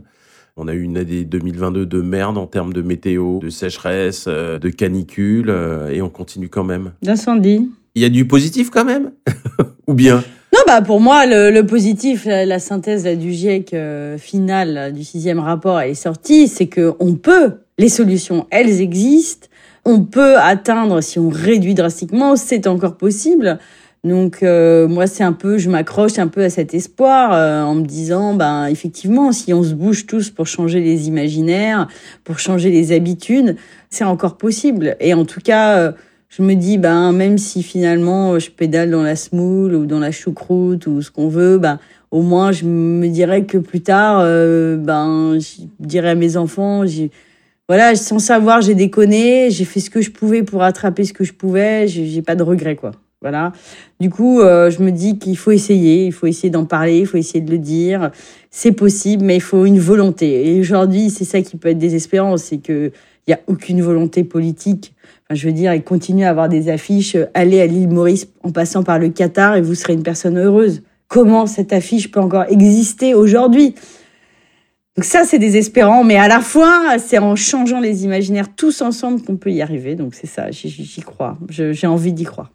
On 0.56 0.70
a 0.70 0.74
eu 0.74 0.82
une 0.82 0.98
année 0.98 1.26
2022 1.26 1.86
de 1.86 2.02
merde 2.02 2.38
en 2.38 2.48
termes 2.48 2.72
de 2.72 2.82
météo, 2.82 3.40
de 3.40 3.50
sécheresse, 3.50 4.30
de 4.30 4.70
canicule, 4.70 5.54
et 5.92 6.02
on 6.02 6.10
continue 6.10 6.48
quand 6.48 6.64
même. 6.64 6.94
D'incendie. 7.02 7.70
Il 7.96 8.02
y 8.02 8.06
a 8.06 8.10
du 8.10 8.26
positif 8.26 8.70
quand 8.70 8.86
même? 8.86 9.12
Ou 9.88 9.94
bien? 9.94 10.24
Non, 10.54 10.60
bah 10.68 10.82
pour 10.82 11.00
moi, 11.00 11.26
le, 11.26 11.62
positif, 11.62 12.26
la, 12.26 12.60
synthèse 12.60 13.06
du 13.06 13.32
GIEC 13.32 13.76
finale 14.18 14.92
du 14.94 15.04
sixième 15.04 15.40
rapport, 15.40 15.80
elle 15.80 15.92
est 15.92 15.96
sortie, 15.96 16.48
c'est 16.48 16.68
que 16.68 16.94
on 17.00 17.16
peut, 17.16 17.62
les 17.78 17.90
solutions, 17.90 18.48
elles 18.52 18.82
existent 18.82 19.48
on 19.86 20.04
peut 20.04 20.38
atteindre, 20.38 21.02
si 21.02 21.20
on 21.20 21.30
réduit 21.30 21.74
drastiquement, 21.74 22.36
c'est 22.36 22.68
encore 22.68 22.98
possible. 22.98 23.60
Donc 24.04 24.42
euh, 24.42 24.88
moi 24.88 25.06
c'est 25.06 25.24
un 25.24 25.34
peu, 25.34 25.60
je 25.60 25.70
m'accroche 25.70 26.18
un 26.18 26.28
peu 26.28 26.44
à 26.44 26.50
cet 26.50 26.74
espoir 26.74 27.34
euh, 27.34 27.62
en 27.62 27.76
me 27.76 27.86
disant, 27.86 28.34
ben 28.34 28.66
effectivement, 28.66 29.32
si 29.32 29.54
on 29.54 29.64
se 29.64 29.76
bouge 29.76 30.08
tous 30.08 30.32
pour 30.32 30.48
changer 30.48 30.80
les 30.80 31.08
imaginaires, 31.08 31.88
pour 32.24 32.40
changer 32.40 32.72
les 32.72 32.94
habitudes, 32.94 33.58
c'est 33.92 34.04
encore 34.04 34.38
possible. 34.38 34.96
Et 35.00 35.14
en 35.14 35.26
tout 35.26 35.40
cas, 35.40 35.78
euh, 35.78 35.92
je 36.32 36.42
me 36.42 36.56
dis, 36.56 36.80
ben 36.80 37.12
même 37.12 37.38
si 37.38 37.62
finalement 37.62 38.40
je 38.40 38.50
pédale 38.50 38.90
dans 38.90 39.04
la 39.04 39.16
smoule 39.16 39.76
ou 39.76 39.86
dans 39.86 40.00
la 40.00 40.12
choucroute 40.12 40.88
ou 40.88 41.04
ce 41.04 41.12
qu'on 41.12 41.28
veut, 41.28 41.60
ben 41.60 41.78
au 42.10 42.24
moins 42.24 42.52
je 42.52 42.66
me 42.66 43.08
dirais 43.08 43.46
que 43.46 43.60
plus 43.60 43.82
tard, 43.82 44.24
ben 44.24 45.38
je 45.40 45.66
dirais 45.80 46.10
à 46.10 46.16
mes 46.16 46.38
enfants, 46.38 46.86
j'ai 46.86 47.12
voilà, 47.72 47.96
sans 47.96 48.20
savoir, 48.20 48.62
j'ai 48.62 48.76
déconné, 48.76 49.50
j'ai 49.50 49.64
fait 49.64 49.80
ce 49.80 49.90
que 49.90 50.02
je 50.02 50.12
pouvais 50.12 50.44
pour 50.44 50.62
attraper 50.62 51.06
ce 51.06 51.14
que 51.14 51.24
je 51.24 51.32
pouvais, 51.32 51.88
j'ai 51.88 52.22
pas 52.22 52.36
de 52.36 52.44
regrets, 52.44 52.76
quoi. 52.76 52.92
Voilà. 53.22 53.54
Du 54.02 54.10
coup, 54.10 54.42
euh, 54.42 54.70
je 54.70 54.84
me 54.84 54.92
dis 54.92 55.18
qu'il 55.18 55.38
faut 55.38 55.52
essayer, 55.52 56.08
il 56.08 56.12
faut 56.12 56.28
essayer 56.28 56.50
d'en 56.50 56.66
parler, 56.66 57.00
il 57.00 57.06
faut 57.06 57.16
essayer 57.16 57.40
de 57.40 57.50
le 57.50 57.60
dire. 57.60 58.12
C'est 58.50 58.74
possible, 58.74 59.24
mais 59.24 59.38
il 59.38 59.42
faut 59.42 59.66
une 59.66 59.80
volonté. 59.80 60.50
Et 60.50 60.60
aujourd'hui, 60.60 61.10
c'est 61.12 61.24
ça 61.24 61.42
qui 61.42 61.56
peut 61.56 61.70
être 61.70 61.78
désespérant, 61.78 62.36
c'est 62.36 62.58
que 62.58 62.92
il 63.26 63.32
y 63.32 63.34
a 63.34 63.40
aucune 63.48 63.82
volonté 63.82 64.26
politique. 64.26 64.94
Je 65.34 65.48
veux 65.48 65.54
dire, 65.54 65.74
il 65.74 65.84
continue 65.84 66.26
à 66.26 66.30
avoir 66.30 66.50
des 66.50 66.70
affiches 66.70 67.16
euh, 67.16 67.26
allez 67.34 67.62
à 67.62 67.66
l'île 67.66 67.90
Maurice 67.90 68.28
en 68.44 68.52
passant 68.52 68.84
par 68.84 69.00
le 69.00 69.10
Qatar 69.10 69.56
et 69.56 69.62
vous 69.62 69.76
serez 69.76 69.94
une 69.94 70.04
personne 70.04 70.38
heureuse. 70.38 70.84
Comment 71.08 71.46
cette 71.46 71.74
affiche 71.74 72.12
peut 72.12 72.20
encore 72.20 72.46
exister 72.50 73.14
aujourd'hui? 73.14 73.76
Donc 74.96 75.06
ça, 75.06 75.24
c'est 75.24 75.40
désespérant, 75.40 76.04
mais 76.04 76.18
à 76.18 76.28
la 76.28 76.42
fois, 76.42 76.98
c'est 77.00 77.18
en 77.18 77.36
changeant 77.36 77.80
les 77.80 78.04
imaginaires 78.04 78.54
tous 78.56 78.82
ensemble 78.82 79.22
qu'on 79.22 79.38
peut 79.38 79.52
y 79.52 79.62
arriver. 79.62 79.96
Donc 79.96 80.16
c'est 80.16 80.28
ça, 80.28 80.52
j'y 80.52 81.02
crois. 81.02 81.38
J'ai 81.50 81.88
envie 81.88 82.14
d'y 82.14 82.26
croire. 82.26 82.52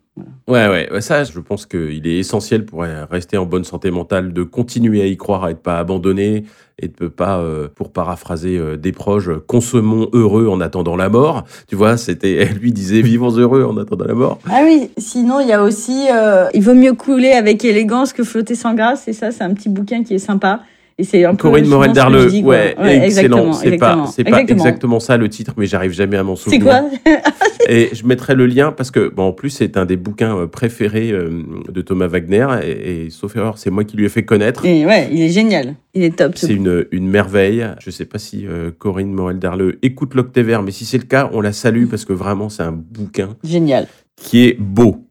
Ouais, 0.49 0.89
ouais, 0.91 1.01
ça, 1.01 1.25
je 1.25 1.41
pense 1.41 1.67
qu'il 1.67 2.07
est 2.07 2.19
essentiel 2.19 2.65
pour 2.65 2.83
rester 2.83 3.37
en 3.37 3.47
bonne 3.47 3.65
santé 3.65 3.91
mentale, 3.91 4.33
de 4.33 4.43
continuer 4.45 5.03
à 5.03 5.07
y 5.07 5.17
croire, 5.17 5.45
à 5.45 5.51
être 5.51 5.61
pas 5.61 5.79
abandonné 5.79 6.45
et 6.79 6.89
de 6.89 7.09
pas, 7.09 7.39
euh, 7.39 7.69
pour 7.75 7.91
paraphraser 7.91 8.59
euh, 8.59 8.77
des 8.77 8.93
proches, 8.93 9.31
consommons 9.47 10.09
heureux 10.13 10.47
en 10.49 10.61
attendant 10.61 10.97
la 10.97 11.09
mort. 11.09 11.45
Tu 11.69 11.75
vois, 11.75 11.97
c'était, 11.97 12.35
elle 12.37 12.59
lui 12.59 12.73
disait 12.73 13.01
vivons 13.01 13.31
heureux 13.31 13.65
en 13.65 13.77
attendant 13.79 14.05
la 14.05 14.15
mort. 14.15 14.39
Ah 14.51 14.61
oui, 14.65 14.91
sinon 14.99 15.41
il 15.41 15.49
y 15.49 15.53
a 15.53 15.63
aussi, 15.63 16.07
euh, 16.13 16.49
il 16.55 16.63
vaut 16.63 16.75
mieux 16.75 16.93
couler 16.93 17.33
avec 17.33 17.65
élégance 17.65 18.13
que 18.13 18.25
flotter 18.25 18.55
sans 18.55 18.75
grâce. 18.75 19.09
Et 19.09 19.13
ça, 19.13 19.33
c'est 19.33 19.45
un 19.45 19.55
petit 19.55 19.69
bouquin 19.69 20.05
qui 20.05 20.15
est 20.15 20.19
sympa. 20.19 20.61
Et 20.99 21.05
c'est 21.05 21.27
un 21.27 21.37
Corinne 21.37 21.67
Morel 21.67 21.93
Darleux, 21.93 22.31
ouais, 22.41 22.75
excellent. 23.05 23.53
C'est 23.53 23.77
pas, 23.77 24.07
c'est 24.07 24.25
pas 24.25 24.41
exactement 24.41 24.99
ça 24.99 25.19
le 25.19 25.29
titre, 25.29 25.53
mais 25.59 25.67
j'arrive 25.67 25.93
jamais 25.93 26.17
à 26.17 26.23
m'en 26.23 26.37
souvenir. 26.37 26.89
C'est 27.05 27.13
quoi 27.13 27.21
Et 27.69 27.91
je 27.93 28.07
mettrai 28.07 28.35
le 28.35 28.47
lien 28.47 28.73
parce 28.73 28.91
que, 28.91 29.09
bon, 29.09 29.25
en 29.25 29.33
plus, 29.33 29.51
c'est 29.51 29.77
un 29.77 29.85
des 29.85 29.97
bouquins 29.97 30.37
euh, 30.37 30.47
préférés 30.47 31.11
euh, 31.11 31.43
de 31.69 31.81
Thomas 31.83 32.07
Wagner. 32.07 32.47
Et, 32.65 33.11
sauf 33.11 33.37
erreur, 33.37 33.59
c'est 33.59 33.71
moi 33.71 33.85
qui 33.85 33.97
lui 33.97 34.07
ai 34.07 34.09
fait 34.09 34.25
connaître. 34.25 34.65
Et 34.65 34.87
ouais, 34.87 35.09
il 35.13 35.21
est 35.21 35.29
génial. 35.29 35.75
Il 35.93 36.03
est 36.03 36.17
top. 36.17 36.33
C'est 36.37 36.55
une, 36.55 36.87
une 36.93 37.09
merveille. 37.09 37.67
Je 37.81 37.91
sais 37.91 38.05
pas 38.07 38.19
si 38.19 38.47
euh, 38.47 38.71
Corinne 38.77 39.13
Morel 39.13 39.39
Darleux 39.39 39.79
écoute 39.83 40.15
l'Octévert, 40.15 40.63
mais 40.63 40.71
si 40.71 40.87
c'est 40.87 40.99
le 40.99 41.05
cas, 41.05 41.29
on 41.33 41.41
la 41.43 41.53
salue 41.53 41.87
parce 41.89 42.05
que 42.05 42.13
vraiment, 42.15 42.49
c'est 42.49 42.63
un 42.63 42.73
bouquin. 42.73 43.37
Génial. 43.45 43.87
Qui 44.17 44.47
est 44.47 44.57
beau. 44.59 45.05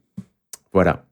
Voilà. 0.72 1.05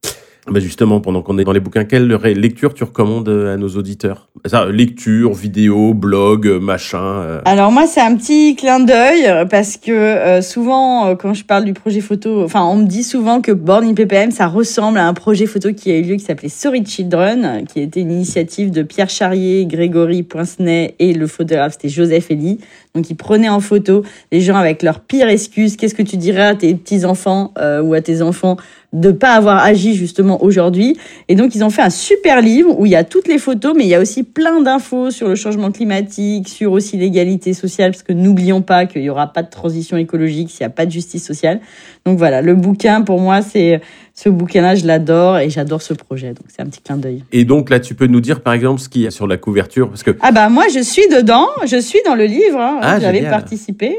Bah 0.46 0.60
justement, 0.60 1.00
pendant 1.00 1.22
qu'on 1.22 1.38
est 1.38 1.44
dans 1.44 1.52
les 1.52 1.60
bouquins, 1.60 1.84
quelle 1.84 2.06
lecture 2.06 2.74
tu 2.74 2.84
recommandes 2.84 3.28
euh, 3.30 3.54
à 3.54 3.56
nos 3.56 3.68
auditeurs? 3.68 4.28
Ça, 4.44 4.66
lecture, 4.66 5.32
vidéo, 5.32 5.94
blog, 5.94 6.46
euh, 6.46 6.60
machin. 6.60 7.02
Euh. 7.02 7.40
Alors 7.46 7.72
moi, 7.72 7.86
c'est 7.86 8.02
un 8.02 8.14
petit 8.14 8.54
clin 8.54 8.80
d'œil 8.80 9.46
parce 9.48 9.78
que 9.78 10.40
souvent, 10.42 11.16
quand 11.16 11.32
je 11.32 11.44
parle 11.44 11.64
du 11.64 11.72
projet 11.72 12.02
photo, 12.02 12.42
enfin, 12.42 12.62
on 12.62 12.76
me 12.76 12.86
dit 12.86 13.04
souvent 13.04 13.40
que 13.40 13.52
Born 13.52 13.84
in 13.86 13.94
PPM, 13.94 14.30
ça 14.32 14.46
ressemble 14.46 14.98
à 14.98 15.08
un 15.08 15.14
projet 15.14 15.46
photo 15.46 15.72
qui 15.72 15.90
a 15.90 15.96
eu 15.96 16.02
lieu 16.02 16.16
qui 16.16 16.24
s'appelait 16.24 16.50
Sorry 16.50 16.84
Children, 16.84 17.64
qui 17.66 17.80
était 17.80 18.00
une 18.00 18.12
initiative 18.12 18.70
de 18.70 18.82
Pierre 18.82 19.08
Charrier, 19.08 19.64
Grégory 19.64 20.22
Poincenet 20.24 20.94
et 20.98 21.14
le 21.14 21.26
photographe, 21.26 21.72
c'était 21.72 21.88
Joseph 21.88 22.30
Elie. 22.30 22.58
Donc 22.94 23.08
ils 23.08 23.16
prenaient 23.16 23.48
en 23.48 23.60
photo 23.60 24.02
les 24.30 24.42
gens 24.42 24.56
avec 24.56 24.82
leurs 24.82 25.00
pires 25.00 25.28
excuses. 25.28 25.76
Qu'est-ce 25.76 25.94
que 25.94 26.02
tu 26.02 26.18
dirais 26.18 26.46
à 26.46 26.54
tes 26.54 26.74
petits 26.74 27.06
enfants 27.06 27.54
ou 27.82 27.94
à 27.94 28.00
tes 28.02 28.20
enfants? 28.20 28.56
De 28.94 29.10
pas 29.10 29.34
avoir 29.34 29.62
agi 29.62 29.94
justement 29.94 30.42
aujourd'hui. 30.42 30.96
Et 31.28 31.34
donc 31.34 31.54
ils 31.54 31.62
ont 31.64 31.70
fait 31.70 31.82
un 31.82 31.90
super 31.90 32.40
livre 32.40 32.78
où 32.78 32.86
il 32.86 32.92
y 32.92 32.96
a 32.96 33.04
toutes 33.04 33.28
les 33.28 33.38
photos, 33.38 33.74
mais 33.76 33.84
il 33.84 33.88
y 33.88 33.94
a 33.94 34.00
aussi 34.00 34.22
plein 34.22 34.60
d'infos 34.62 35.10
sur 35.10 35.28
le 35.28 35.34
changement 35.34 35.70
climatique, 35.70 36.48
sur 36.48 36.72
aussi 36.72 36.96
l'égalité 36.96 37.52
sociale, 37.52 37.90
parce 37.90 38.04
que 38.04 38.12
n'oublions 38.12 38.62
pas 38.62 38.86
qu'il 38.86 39.02
y 39.02 39.10
aura 39.10 39.32
pas 39.32 39.42
de 39.42 39.50
transition 39.50 39.96
écologique 39.96 40.50
s'il 40.50 40.60
n'y 40.60 40.66
a 40.66 40.70
pas 40.70 40.86
de 40.86 40.92
justice 40.92 41.24
sociale. 41.24 41.60
Donc 42.06 42.18
voilà, 42.18 42.42
le 42.42 42.54
bouquin 42.54 43.02
pour 43.02 43.20
moi 43.20 43.40
c'est 43.40 43.80
ce 44.14 44.28
bouquin-là, 44.28 44.76
je 44.76 44.86
l'adore 44.86 45.38
et 45.38 45.50
j'adore 45.50 45.82
ce 45.82 45.92
projet. 45.92 46.28
Donc 46.28 46.46
c'est 46.48 46.62
un 46.62 46.66
petit 46.66 46.80
clin 46.80 46.96
d'œil. 46.96 47.24
Et 47.32 47.44
donc 47.44 47.68
là, 47.68 47.80
tu 47.80 47.96
peux 47.96 48.06
nous 48.06 48.20
dire 48.20 48.42
par 48.42 48.52
exemple 48.52 48.80
ce 48.80 48.88
qu'il 48.88 49.02
y 49.02 49.06
a 49.08 49.10
sur 49.10 49.26
la 49.26 49.36
couverture 49.36 49.88
parce 49.88 50.04
que 50.04 50.12
ah 50.20 50.30
bah 50.30 50.48
moi 50.48 50.64
je 50.72 50.80
suis 50.80 51.08
dedans, 51.08 51.48
je 51.66 51.80
suis 51.80 51.98
dans 52.06 52.14
le 52.14 52.24
livre. 52.24 52.60
Hein, 52.60 52.78
ah, 52.80 53.00
j'avais 53.00 53.22
participé 53.22 53.96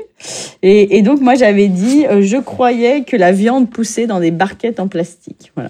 et, 0.64 0.98
et, 0.98 1.02
donc 1.02 1.20
moi 1.20 1.36
j'avais 1.36 1.68
dit, 1.68 2.06
euh, 2.08 2.22
je 2.22 2.38
croyais 2.38 3.04
que 3.04 3.18
la 3.18 3.34
viande 3.34 3.70
poussait 3.70 4.08
dans 4.08 4.22
des 4.22 4.32
barquettes 4.32 4.80
en 4.80 4.88
plastique. 4.88 5.52
Voilà. 5.56 5.70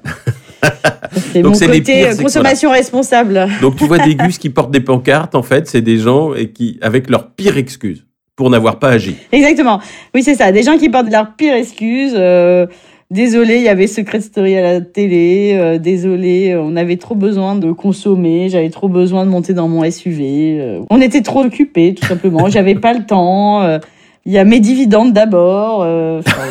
c'est 1.33 1.41
mon 1.41 1.53
côté 1.53 2.07
euh, 2.07 2.15
consommation 2.15 2.69
responsable. 2.69 3.47
Donc 3.61 3.77
tu 3.77 3.87
vois 3.87 3.97
des 3.99 4.15
gus 4.15 4.37
qui 4.37 4.51
portent 4.51 4.71
des 4.71 4.79
pancartes, 4.79 5.33
en 5.33 5.43
fait, 5.43 5.67
c'est 5.67 5.81
des 5.81 5.97
gens 5.97 6.35
et 6.35 6.51
qui 6.51 6.77
avec 6.81 7.09
leur 7.09 7.31
pire 7.31 7.57
excuse 7.57 8.05
pour 8.35 8.49
n'avoir 8.49 8.79
pas 8.79 8.89
agi. 8.89 9.15
Exactement. 9.31 9.79
Oui, 10.13 10.23
c'est 10.23 10.35
ça. 10.35 10.51
Des 10.51 10.63
gens 10.63 10.77
qui 10.77 10.89
portent 10.89 11.11
leur 11.11 11.35
pire 11.35 11.53
excuse. 11.53 12.13
Euh, 12.15 12.67
Désolé, 13.11 13.57
il 13.57 13.61
y 13.61 13.69
avait 13.69 13.85
Secret 13.85 14.21
Story 14.21 14.57
à 14.57 14.61
la 14.61 14.81
télé. 14.81 15.55
Euh, 15.55 15.77
désolé, 15.77 16.57
on 16.59 16.75
avait 16.75 16.97
trop 16.97 17.13
besoin 17.13 17.55
de 17.55 17.71
consommer. 17.71 18.49
J'avais 18.49 18.71
trop 18.71 18.89
besoin 18.89 19.25
de 19.25 19.29
monter 19.29 19.53
dans 19.53 19.67
mon 19.67 19.89
SUV. 19.89 20.57
Euh, 20.59 20.79
on 20.89 20.99
était 20.99 21.21
trop 21.21 21.43
occupés, 21.43 21.93
tout 21.93 22.05
simplement. 22.07 22.49
J'avais 22.49 22.73
pas 22.73 22.93
le 22.93 23.05
temps. 23.05 23.61
Euh, 23.61 23.77
il 24.25 24.33
y 24.33 24.39
a 24.39 24.43
mes 24.43 24.59
dividendes 24.59 25.13
d'abord. 25.13 25.81
Enfin, 25.81 26.41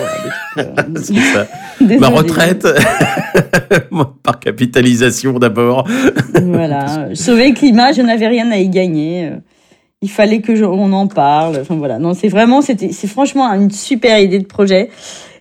ça. 1.02 1.48
Ma 1.98 2.06
retraite 2.06 2.68
par 4.22 4.38
capitalisation 4.38 5.40
d'abord. 5.40 5.88
voilà. 6.40 7.08
Sauver 7.14 7.48
le 7.48 7.54
climat, 7.54 7.90
je 7.90 8.02
n'avais 8.02 8.28
rien 8.28 8.48
à 8.52 8.58
y 8.58 8.68
gagner. 8.68 9.30
Il 10.04 10.10
fallait 10.10 10.42
que 10.42 10.52
on 10.64 10.92
en 10.92 11.06
parle. 11.06 11.56
Enfin 11.62 11.76
voilà. 11.76 11.98
Non, 11.98 12.12
c'est 12.12 12.28
vraiment, 12.28 12.60
c'était, 12.60 12.92
c'est 12.92 13.06
franchement 13.06 13.50
une 13.54 13.70
super 13.70 14.18
idée 14.18 14.38
de 14.38 14.44
projet. 14.44 14.90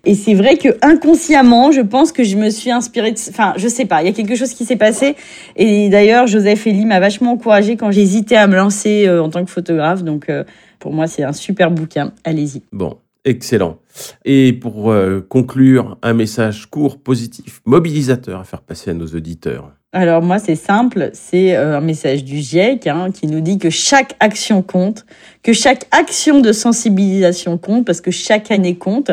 Et 0.06 0.16
c'est 0.16 0.34
vrai 0.34 0.56
que 0.56 0.70
inconsciemment, 0.82 1.74
je 1.74 1.82
pense 1.82 2.14
que 2.14 2.24
je 2.24 2.38
me 2.38 2.50
suis 2.50 2.72
inspirée. 2.72 3.12
De... 3.12 3.18
Enfin, 3.30 3.54
je 3.58 3.68
sais 3.68 3.84
pas. 3.84 4.02
Il 4.02 4.06
y 4.06 4.10
a 4.10 4.14
quelque 4.14 4.36
chose 4.36 4.54
qui 4.54 4.64
s'est 4.64 4.78
passé. 4.78 5.18
Et 5.58 5.90
d'ailleurs, 5.90 6.28
Joseph 6.28 6.66
Elie 6.66 6.86
m'a 6.86 7.02
vachement 7.02 7.34
encouragée 7.34 7.76
quand 7.76 7.92
j'hésitais 7.92 8.38
à 8.38 8.48
me 8.48 8.56
lancer 8.56 9.06
euh, 9.06 9.22
en 9.22 9.30
tant 9.30 9.44
que 9.44 9.52
photographe. 9.52 10.02
Donc, 10.02 10.30
euh, 10.30 10.46
pour 10.80 10.94
moi, 10.94 11.08
c'est 11.08 11.24
un 11.24 11.34
super 11.34 11.70
bouquin. 11.70 12.14
Allez-y. 12.24 12.62
Bon, 12.72 12.96
excellent. 13.26 13.78
Et 14.26 14.54
pour 14.54 14.92
euh, 14.92 15.26
conclure, 15.28 15.98
un 16.02 16.14
message 16.14 16.68
court, 16.68 17.00
positif, 17.00 17.62
mobilisateur 17.66 18.40
à 18.40 18.44
faire 18.44 18.62
passer 18.62 18.92
à 18.92 18.94
nos 18.94 19.08
auditeurs. 19.08 19.72
Alors 19.96 20.24
moi, 20.24 20.40
c'est 20.40 20.56
simple, 20.56 21.12
c'est 21.14 21.56
un 21.56 21.80
message 21.80 22.24
du 22.24 22.38
GIEC 22.38 22.88
hein, 22.88 23.12
qui 23.14 23.28
nous 23.28 23.42
dit 23.42 23.60
que 23.60 23.70
chaque 23.70 24.16
action 24.20 24.64
compte, 24.64 25.06
que 25.44 25.54
chaque 25.54 25.86
action 25.92 26.42
de 26.42 26.52
sensibilisation 26.52 27.60
compte, 27.60 27.86
parce 27.86 28.02
que 28.02 28.10
chaque 28.10 28.50
année 28.50 28.76
compte. 28.76 29.12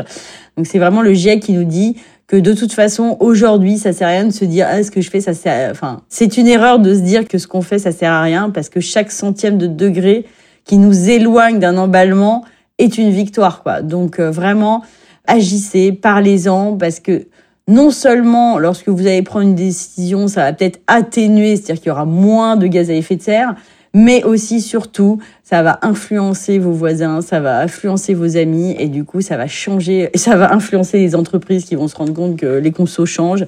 Donc 0.57 0.67
c'est 0.67 0.79
vraiment 0.79 1.03
le 1.03 1.13
GIEC 1.13 1.41
qui 1.41 1.53
nous 1.53 1.65
dit 1.65 1.97
que 2.31 2.37
de 2.37 2.55
toute 2.55 2.73
façon 2.73 3.17
aujourd'hui 3.19 3.77
ça 3.77 3.93
sert 3.93 4.07
à 4.07 4.13
rien 4.13 4.25
de 4.25 4.33
se 4.33 4.45
dire 4.45 4.65
ah, 4.71 4.81
ce 4.85 4.93
que 4.93 5.01
je 5.01 5.11
fais 5.11 5.21
ça 5.21 5.35
sert 5.35 5.69
enfin 5.73 6.03
c'est 6.09 6.37
une 6.37 6.47
erreur 6.47 6.79
de 6.79 6.95
se 6.95 7.01
dire 7.01 7.27
que 7.27 7.39
ce 7.39 7.49
qu'on 7.49 7.61
fait 7.61 7.81
ça 7.81 7.91
sert 7.91 8.13
à 8.13 8.23
rien 8.23 8.51
parce 8.51 8.69
que 8.69 8.79
chaque 8.79 9.11
centième 9.11 9.59
de 9.59 9.67
degré 9.67 10.25
qui 10.65 10.79
nous 10.79 11.11
éloigne 11.11 11.59
d'un 11.59 11.77
emballement 11.77 12.45
est 12.81 12.99
une 12.99 13.11
victoire 13.11 13.63
quoi. 13.63 13.83
Donc 13.83 14.19
euh, 14.19 14.31
vraiment 14.31 14.83
agissez, 15.27 15.93
parlez-en 15.93 16.77
parce 16.77 17.01
que 17.01 17.27
non 17.69 17.91
seulement 17.91 18.59
lorsque 18.59 18.89
vous 18.89 19.07
allez 19.07 19.23
prendre 19.23 19.47
une 19.47 19.55
décision, 19.55 20.27
ça 20.27 20.43
va 20.43 20.53
peut-être 20.53 20.81
atténuer, 20.87 21.57
c'est-à-dire 21.57 21.77
qu'il 21.77 21.89
y 21.89 21.93
aura 21.93 22.05
moins 22.05 22.57
de 22.57 22.67
gaz 22.67 22.91
à 22.91 22.95
effet 22.95 23.15
de 23.15 23.23
serre, 23.23 23.55
mais 23.95 24.25
aussi 24.25 24.61
surtout 24.61 25.19
ça 25.45 25.63
va 25.63 25.79
influencer 25.83 26.59
vos 26.59 26.73
voisins, 26.73 27.21
ça 27.21 27.39
va 27.41 27.61
influencer 27.61 28.15
vos 28.15 28.37
amis 28.37 28.75
et 28.79 28.89
du 28.89 29.05
coup 29.05 29.21
ça 29.21 29.37
va 29.37 29.47
changer, 29.47 30.11
ça 30.15 30.37
va 30.37 30.53
influencer 30.53 30.99
les 30.99 31.15
entreprises 31.15 31.65
qui 31.65 31.77
vont 31.77 31.87
se 31.87 31.97
rendre 31.97 32.15
compte 32.15 32.37
que 32.37 32.59
les 32.59 32.73
consos 32.73 33.07
changent 33.07 33.47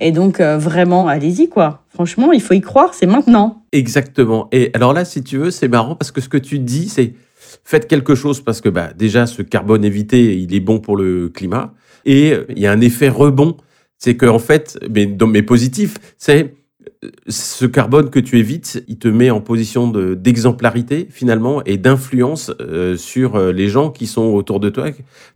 et 0.00 0.12
donc 0.12 0.40
euh, 0.40 0.58
vraiment 0.58 1.08
allez-y 1.08 1.48
quoi. 1.48 1.80
Franchement, 1.94 2.32
il 2.32 2.42
faut 2.42 2.54
y 2.54 2.60
croire, 2.60 2.92
c'est 2.92 3.06
maintenant. 3.06 3.62
Exactement. 3.70 4.48
Et 4.50 4.72
alors 4.74 4.92
là, 4.92 5.04
si 5.04 5.22
tu 5.22 5.38
veux, 5.38 5.52
c'est 5.52 5.68
marrant 5.68 5.94
parce 5.94 6.10
que 6.10 6.20
ce 6.20 6.28
que 6.28 6.38
tu 6.38 6.58
dis, 6.58 6.88
c'est 6.88 7.14
faites 7.64 7.86
quelque 7.86 8.14
chose 8.14 8.40
parce 8.40 8.60
que 8.60 8.68
bah, 8.68 8.90
déjà 8.96 9.26
ce 9.26 9.42
carbone 9.42 9.84
évité, 9.84 10.36
il 10.36 10.54
est 10.54 10.60
bon 10.60 10.80
pour 10.80 10.96
le 10.96 11.28
climat 11.28 11.74
et 12.04 12.34
il 12.50 12.58
y 12.58 12.66
a 12.66 12.72
un 12.72 12.80
effet 12.80 13.08
rebond. 13.08 13.56
C'est 13.98 14.16
que 14.16 14.26
en 14.26 14.38
fait, 14.38 14.78
mais, 14.90 15.42
positif, 15.42 15.96
c'est 16.18 16.54
ce 17.28 17.66
carbone 17.66 18.10
que 18.10 18.18
tu 18.18 18.38
évites, 18.38 18.82
il 18.88 18.98
te 18.98 19.08
met 19.08 19.30
en 19.30 19.40
position 19.40 19.88
d'exemplarité 19.88 21.06
finalement 21.10 21.62
et 21.64 21.76
d'influence 21.76 22.50
euh, 22.60 22.96
sur 22.96 23.36
euh, 23.36 23.52
les 23.52 23.68
gens 23.68 23.90
qui 23.90 24.06
sont 24.06 24.22
autour 24.22 24.60
de 24.60 24.68
toi. 24.70 24.86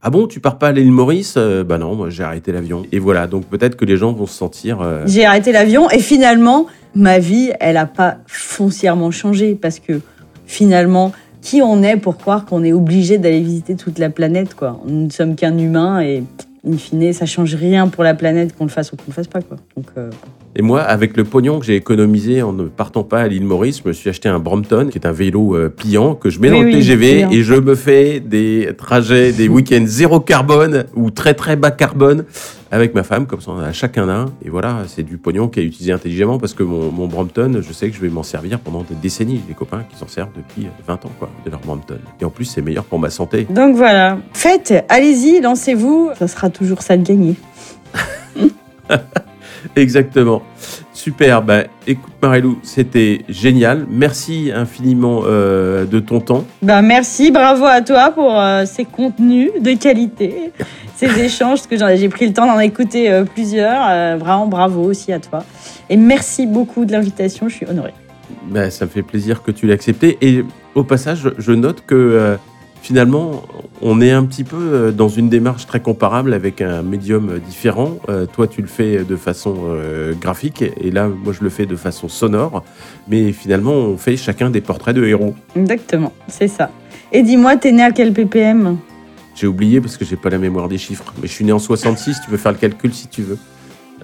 Ah 0.02 0.10
bon, 0.10 0.26
tu 0.26 0.40
pars 0.40 0.58
pas 0.58 0.68
à 0.68 0.72
l'île 0.72 0.92
Maurice 0.92 1.34
euh, 1.36 1.64
Bah 1.64 1.78
non, 1.78 1.94
moi 1.94 2.10
j'ai 2.10 2.22
arrêté 2.22 2.52
l'avion. 2.52 2.84
Et 2.92 2.98
voilà, 2.98 3.26
donc 3.26 3.46
peut-être 3.46 3.76
que 3.76 3.84
les 3.84 3.96
gens 3.96 4.12
vont 4.12 4.26
se 4.26 4.34
sentir. 4.34 4.78
J'ai 5.06 5.24
arrêté 5.24 5.52
l'avion 5.52 5.90
et 5.90 6.00
finalement 6.00 6.66
ma 6.94 7.18
vie, 7.18 7.52
elle 7.60 7.76
a 7.76 7.86
pas 7.86 8.18
foncièrement 8.26 9.10
changé 9.10 9.54
parce 9.54 9.78
que 9.78 10.00
finalement, 10.46 11.12
qui 11.40 11.62
on 11.62 11.82
est 11.82 11.96
pour 11.96 12.16
croire 12.16 12.44
qu'on 12.44 12.64
est 12.64 12.72
obligé 12.72 13.18
d'aller 13.18 13.40
visiter 13.40 13.76
toute 13.76 13.98
la 13.98 14.10
planète 14.10 14.54
quoi 14.54 14.80
Nous 14.86 15.06
ne 15.06 15.10
sommes 15.10 15.34
qu'un 15.36 15.56
humain 15.58 16.00
et 16.00 16.24
in 16.66 16.76
fine, 16.76 17.12
ça 17.12 17.26
change 17.26 17.54
rien 17.54 17.88
pour 17.88 18.04
la 18.04 18.14
planète 18.14 18.56
qu'on 18.56 18.64
le 18.64 18.70
fasse 18.70 18.92
ou 18.92 18.96
qu'on 18.96 19.04
le 19.08 19.12
fasse 19.12 19.28
pas 19.28 19.42
quoi. 19.42 19.56
Donc 19.76 19.86
Et 20.60 20.62
moi, 20.62 20.82
avec 20.82 21.16
le 21.16 21.22
pognon 21.22 21.60
que 21.60 21.66
j'ai 21.66 21.76
économisé 21.76 22.42
en 22.42 22.52
ne 22.52 22.64
partant 22.64 23.04
pas 23.04 23.20
à 23.20 23.28
l'île 23.28 23.44
Maurice, 23.44 23.80
je 23.84 23.88
me 23.88 23.92
suis 23.92 24.10
acheté 24.10 24.28
un 24.28 24.40
Brompton, 24.40 24.88
qui 24.90 24.98
est 24.98 25.06
un 25.06 25.12
vélo 25.12 25.54
euh, 25.54 25.68
pliant, 25.68 26.16
que 26.16 26.30
je 26.30 26.40
mets 26.40 26.50
Oui, 26.50 26.56
dans 26.56 26.62
le 26.62 26.66
oui, 26.66 26.74
TGV 26.74 27.28
et 27.30 27.42
je 27.44 27.54
me 27.54 27.76
fais 27.76 28.18
des 28.18 28.70
trajets, 28.76 29.30
des 29.30 29.46
week-ends 29.46 29.84
zéro 29.86 30.18
carbone 30.18 30.86
ou 30.96 31.12
très 31.12 31.34
très 31.34 31.54
bas 31.54 31.70
carbone 31.70 32.24
avec 32.72 32.92
ma 32.92 33.04
femme, 33.04 33.26
comme 33.26 33.40
ça 33.40 33.52
on 33.52 33.60
a 33.60 33.72
chacun 33.72 34.08
un. 34.08 34.26
Et 34.44 34.50
voilà, 34.50 34.82
c'est 34.88 35.04
du 35.04 35.16
pognon 35.16 35.46
qui 35.46 35.60
est 35.60 35.64
utilisé 35.64 35.92
intelligemment 35.92 36.38
parce 36.38 36.54
que 36.54 36.64
mon, 36.64 36.90
mon 36.90 37.06
Brompton, 37.06 37.60
je 37.62 37.72
sais 37.72 37.88
que 37.88 37.94
je 37.94 38.00
vais 38.00 38.08
m'en 38.08 38.24
servir 38.24 38.58
pendant 38.58 38.82
des 38.82 38.96
décennies. 39.00 39.36
J'ai 39.36 39.52
des 39.52 39.54
copains 39.54 39.84
qui 39.88 39.96
s'en 39.96 40.08
servent 40.08 40.32
depuis 40.36 40.66
20 40.88 41.06
ans, 41.06 41.12
quoi, 41.20 41.30
de 41.46 41.50
leur 41.52 41.60
Brompton. 41.60 42.00
Et 42.20 42.24
en 42.24 42.30
plus, 42.30 42.46
c'est 42.46 42.62
meilleur 42.62 42.82
pour 42.82 42.98
ma 42.98 43.10
santé. 43.10 43.46
Donc 43.48 43.76
voilà. 43.76 44.18
Faites, 44.32 44.74
allez-y, 44.88 45.40
lancez-vous. 45.40 46.10
Ça 46.18 46.26
sera 46.26 46.50
toujours 46.50 46.82
ça 46.82 46.96
de 46.96 47.04
gagner. 47.04 47.36
Exactement. 49.76 50.42
Super. 50.92 51.42
Ben, 51.42 51.66
écoute, 51.86 52.12
Marilou, 52.20 52.58
c'était 52.62 53.22
génial. 53.28 53.86
Merci 53.88 54.50
infiniment 54.54 55.22
euh, 55.24 55.84
de 55.84 56.00
ton 56.00 56.20
temps. 56.20 56.44
Ben 56.62 56.82
merci, 56.82 57.30
bravo 57.30 57.64
à 57.64 57.80
toi 57.80 58.10
pour 58.10 58.38
euh, 58.40 58.64
ces 58.66 58.84
contenus 58.84 59.50
de 59.60 59.72
qualité, 59.74 60.52
ces 60.96 61.06
échanges, 61.24 61.62
parce 61.62 61.66
que 61.68 61.96
j'ai 61.96 62.08
pris 62.08 62.26
le 62.26 62.32
temps 62.32 62.46
d'en 62.46 62.58
écouter 62.60 63.10
euh, 63.10 63.24
plusieurs. 63.24 64.18
Vraiment, 64.18 64.46
bravo 64.46 64.82
aussi 64.82 65.12
à 65.12 65.20
toi. 65.20 65.44
Et 65.88 65.96
merci 65.96 66.46
beaucoup 66.46 66.84
de 66.84 66.92
l'invitation, 66.92 67.48
je 67.48 67.54
suis 67.54 67.66
honorée. 67.66 67.94
Ben, 68.50 68.70
ça 68.70 68.84
me 68.86 68.90
fait 68.90 69.02
plaisir 69.02 69.42
que 69.42 69.50
tu 69.50 69.66
l'aies 69.66 69.74
accepté. 69.74 70.18
Et 70.20 70.44
au 70.74 70.84
passage, 70.84 71.30
je- 71.38 71.52
note 71.52 71.82
que 71.86 72.36
finalement, 72.82 73.42
on 73.82 74.00
est 74.00 74.10
un 74.10 74.24
petit 74.24 74.44
peu 74.44 74.56
euh, 74.56 74.92
dans 74.92 75.08
une 75.08 75.28
démarche 75.28 75.66
très 75.66 75.80
comparable 75.80 76.34
avec 76.34 76.60
un 76.60 76.82
médium 76.82 77.30
euh, 77.30 77.38
différent. 77.38 77.98
Euh, 78.08 78.26
toi, 78.26 78.46
tu 78.46 78.60
le 78.60 78.68
fais 78.68 79.04
de 79.04 79.16
façon 79.16 79.54
euh, 79.66 80.14
graphique 80.14 80.62
et 80.62 80.90
là, 80.90 81.08
moi, 81.08 81.32
je 81.32 81.42
le 81.44 81.50
fais 81.50 81.66
de 81.66 81.76
façon 81.76 82.08
sonore. 82.08 82.64
Mais 83.08 83.32
finalement, 83.32 83.72
on 83.72 83.96
fait 83.96 84.16
chacun 84.16 84.50
des 84.50 84.60
portraits 84.60 84.94
de 84.94 85.04
héros. 85.04 85.34
Exactement, 85.56 86.12
c'est 86.28 86.48
ça. 86.48 86.70
Et 87.12 87.22
dis-moi, 87.22 87.56
t'es 87.56 87.72
né 87.72 87.82
à 87.82 87.90
quel 87.90 88.12
ppm 88.12 88.76
J'ai 89.34 89.46
oublié 89.46 89.80
parce 89.80 89.96
que 89.96 90.04
j'ai 90.04 90.16
pas 90.16 90.30
la 90.30 90.38
mémoire 90.38 90.68
des 90.68 90.78
chiffres. 90.78 91.12
Mais 91.20 91.28
je 91.28 91.32
suis 91.32 91.44
né 91.44 91.52
en 91.52 91.58
66, 91.58 92.20
tu 92.24 92.30
peux 92.30 92.36
faire 92.36 92.52
le 92.52 92.58
calcul 92.58 92.92
si 92.92 93.08
tu 93.08 93.22
veux. 93.22 93.38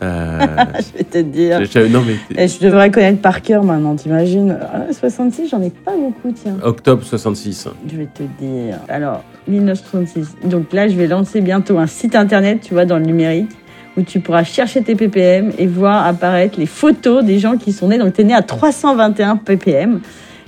Euh, 0.02 0.38
Je 0.78 0.98
vais 0.98 1.04
te 1.04 1.18
dire. 1.18 1.60
je- 1.64 1.70
je- 1.80 1.86
non, 1.86 2.02
mais 2.06 2.42
Et 2.42 2.48
je 2.48 2.58
devrais 2.60 2.90
connaître 2.90 3.20
par 3.20 3.42
cœur 3.42 3.62
maintenant, 3.64 3.94
t'imagines 3.94 4.56
Ah, 4.72 4.92
66, 4.92 5.48
j'en 5.48 5.62
ai 5.62 5.70
pas 5.70 5.92
beaucoup, 5.96 6.32
tiens. 6.34 6.56
octobre 6.62 7.02
66. 7.04 7.68
Je 7.90 7.96
vais 7.96 8.06
te 8.12 8.22
dire. 8.40 8.78
Alors, 8.88 9.22
1966. 9.48 10.34
Donc 10.44 10.72
là, 10.72 10.88
je 10.88 10.96
vais 10.96 11.06
lancer 11.06 11.40
bientôt 11.40 11.78
un 11.78 11.86
site 11.86 12.16
internet, 12.16 12.60
tu 12.62 12.74
vois, 12.74 12.84
dans 12.84 12.98
le 12.98 13.04
numérique, 13.04 13.50
où 13.96 14.02
tu 14.02 14.20
pourras 14.20 14.42
chercher 14.44 14.82
tes 14.82 14.94
ppm 14.96 15.52
et 15.58 15.66
voir 15.66 16.06
apparaître 16.06 16.58
les 16.58 16.66
photos 16.66 17.24
des 17.24 17.38
gens 17.38 17.56
qui 17.56 17.72
sont 17.72 17.88
nés. 17.88 17.98
Donc, 17.98 18.14
tu 18.14 18.22
es 18.22 18.24
né 18.24 18.34
à 18.34 18.42
321 18.42 19.36
ppm. 19.36 20.00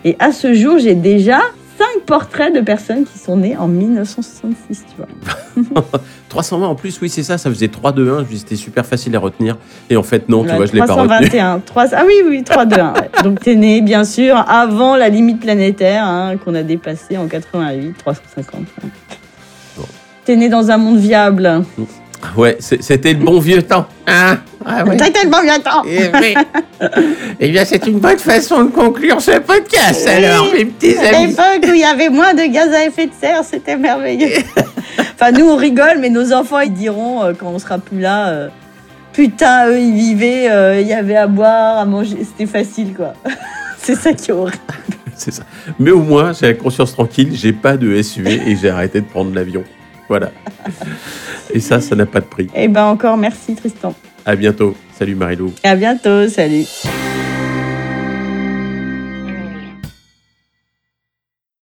Et 0.05 0.17
à 0.19 0.33
ce 0.33 0.53
jour, 0.55 0.79
j'ai 0.79 0.95
déjà 0.95 1.39
5 1.79 2.05
portraits 2.07 2.55
de 2.55 2.61
personnes 2.61 3.05
qui 3.05 3.19
sont 3.19 3.37
nées 3.37 3.57
en 3.57 3.69
1966, 3.69 4.85
tu 4.89 4.97
vois. 4.97 5.85
320 6.29 6.67
en 6.67 6.75
plus, 6.75 7.01
oui, 7.01 7.09
c'est 7.09 7.23
ça, 7.23 7.39
ça 7.39 7.51
faisait 7.51 7.69
3, 7.69 7.93
2, 7.93 8.19
1. 8.19 8.27
C'était 8.35 8.57
super 8.57 8.85
facile 8.87 9.15
à 9.17 9.19
retenir. 9.19 9.57
Et 9.91 9.97
en 9.97 10.03
fait, 10.03 10.29
non, 10.29 10.45
tu 10.45 10.55
vois, 10.55 10.67
je 10.67 10.73
l'ai 10.73 10.81
pas 10.81 10.95
retenu. 10.95 11.29
321. 11.29 11.61
3... 11.61 11.85
Ah 11.93 12.05
oui, 12.07 12.15
oui, 12.27 12.43
3, 12.45 12.67
2, 12.67 12.77
1. 12.77 12.93
ouais. 12.93 13.11
Donc, 13.25 13.41
tu 13.41 13.53
es 13.53 13.55
né, 13.55 13.81
bien 13.81 14.05
sûr, 14.05 14.37
avant 14.49 14.97
la 14.97 15.09
limite 15.09 15.41
planétaire 15.41 16.05
hein, 16.05 16.37
qu'on 16.43 16.55
a 16.55 16.63
dépassée 16.63 17.17
en 17.17 17.27
88, 17.27 17.95
350. 17.99 18.63
Bon. 19.77 19.85
Tu 20.25 20.33
es 20.33 20.37
né 20.37 20.49
dans 20.49 20.71
un 20.71 20.77
monde 20.79 20.99
viable. 20.99 21.63
Ouais, 22.37 22.57
c'était 22.61 23.13
le 23.13 23.25
bon 23.25 23.39
vieux 23.39 23.63
temps. 23.63 23.87
Hein? 24.07 24.39
Ah. 24.67 24.85
T'as 24.99 25.11
tellement 25.11 25.43
bien 25.43 25.61
temps. 25.61 25.83
Eh, 25.89 26.35
Eh 27.41 27.49
bien, 27.51 27.65
c'est 27.65 27.87
une 27.87 27.99
bonne 27.99 28.19
façon 28.19 28.65
de 28.65 28.71
conclure 28.71 29.21
ce 29.21 29.39
podcast, 29.39 30.03
Oui. 30.07 30.25
alors, 30.25 30.53
mes 30.53 30.65
petits 30.65 30.97
À 30.99 31.17
amis. 31.17 31.29
l'époque 31.29 31.71
où 31.71 31.75
il 31.75 31.81
y 31.81 31.85
avait 31.85 32.09
moins 32.11 32.35
de 32.35 32.53
gaz 32.53 32.73
à 32.73 32.85
effet 32.85 33.07
de 33.07 33.13
serre, 33.19 33.45
c'était 33.45 33.77
merveilleux. 33.77 34.39
enfin, 35.15 35.33
nous, 35.33 35.47
on 35.49 35.57
rigole, 35.57 35.99
mais 36.01 36.11
nos 36.11 36.33
enfants, 36.33 36.61
ils 36.61 36.73
diront, 36.73 37.23
euh, 37.23 37.33
quand 37.39 37.49
on 37.49 37.59
sera 37.59 37.79
plus 37.79 38.01
là, 38.01 38.29
euh, 38.29 38.49
putain, 39.13 39.69
eux, 39.69 39.79
ils 39.79 39.95
vivaient, 39.95 40.51
euh, 40.51 40.81
il 40.81 40.87
y 40.89 40.93
avait 40.95 41.17
à 41.17 41.27
boire, 41.27 41.79
à 41.79 41.85
manger, 41.85 42.17
c'était 42.25 42.51
facile, 42.51 42.93
quoi. 42.95 43.13
C'est 43.79 43.95
ça 43.95 44.13
qui 44.13 44.31
est 44.31 44.35
horrible. 44.35 44.59
C'est 45.15 45.33
ça. 45.33 45.45
Mais 45.79 45.93
au 45.93 46.01
moins, 46.03 46.33
j'ai 46.33 46.47
la 46.49 46.55
conscience 46.55 46.93
tranquille, 46.93 47.31
j'ai 47.35 47.53
pas 47.53 47.77
de 47.77 48.03
SUV 48.03 48.43
et 48.47 48.57
j'ai 48.57 48.69
arrêté 48.69 49.01
de 49.01 49.07
prendre 49.07 49.33
l'avion. 49.35 49.63
Voilà. 50.09 50.31
Et 51.53 51.61
ça, 51.61 51.81
ça 51.81 51.95
n'a 51.97 52.05
pas 52.07 52.21
de 52.21 52.27
prix. 52.27 52.49
Eh 52.55 52.69
ben, 52.69 52.85
encore 52.85 53.17
merci, 53.17 53.55
Tristan. 53.55 53.95
À 54.27 54.35
bientôt. 54.35 54.77
Salut 54.99 55.15
Marilou. 55.15 55.55
À 55.63 55.77
bientôt, 55.77 56.29
salut. 56.29 56.67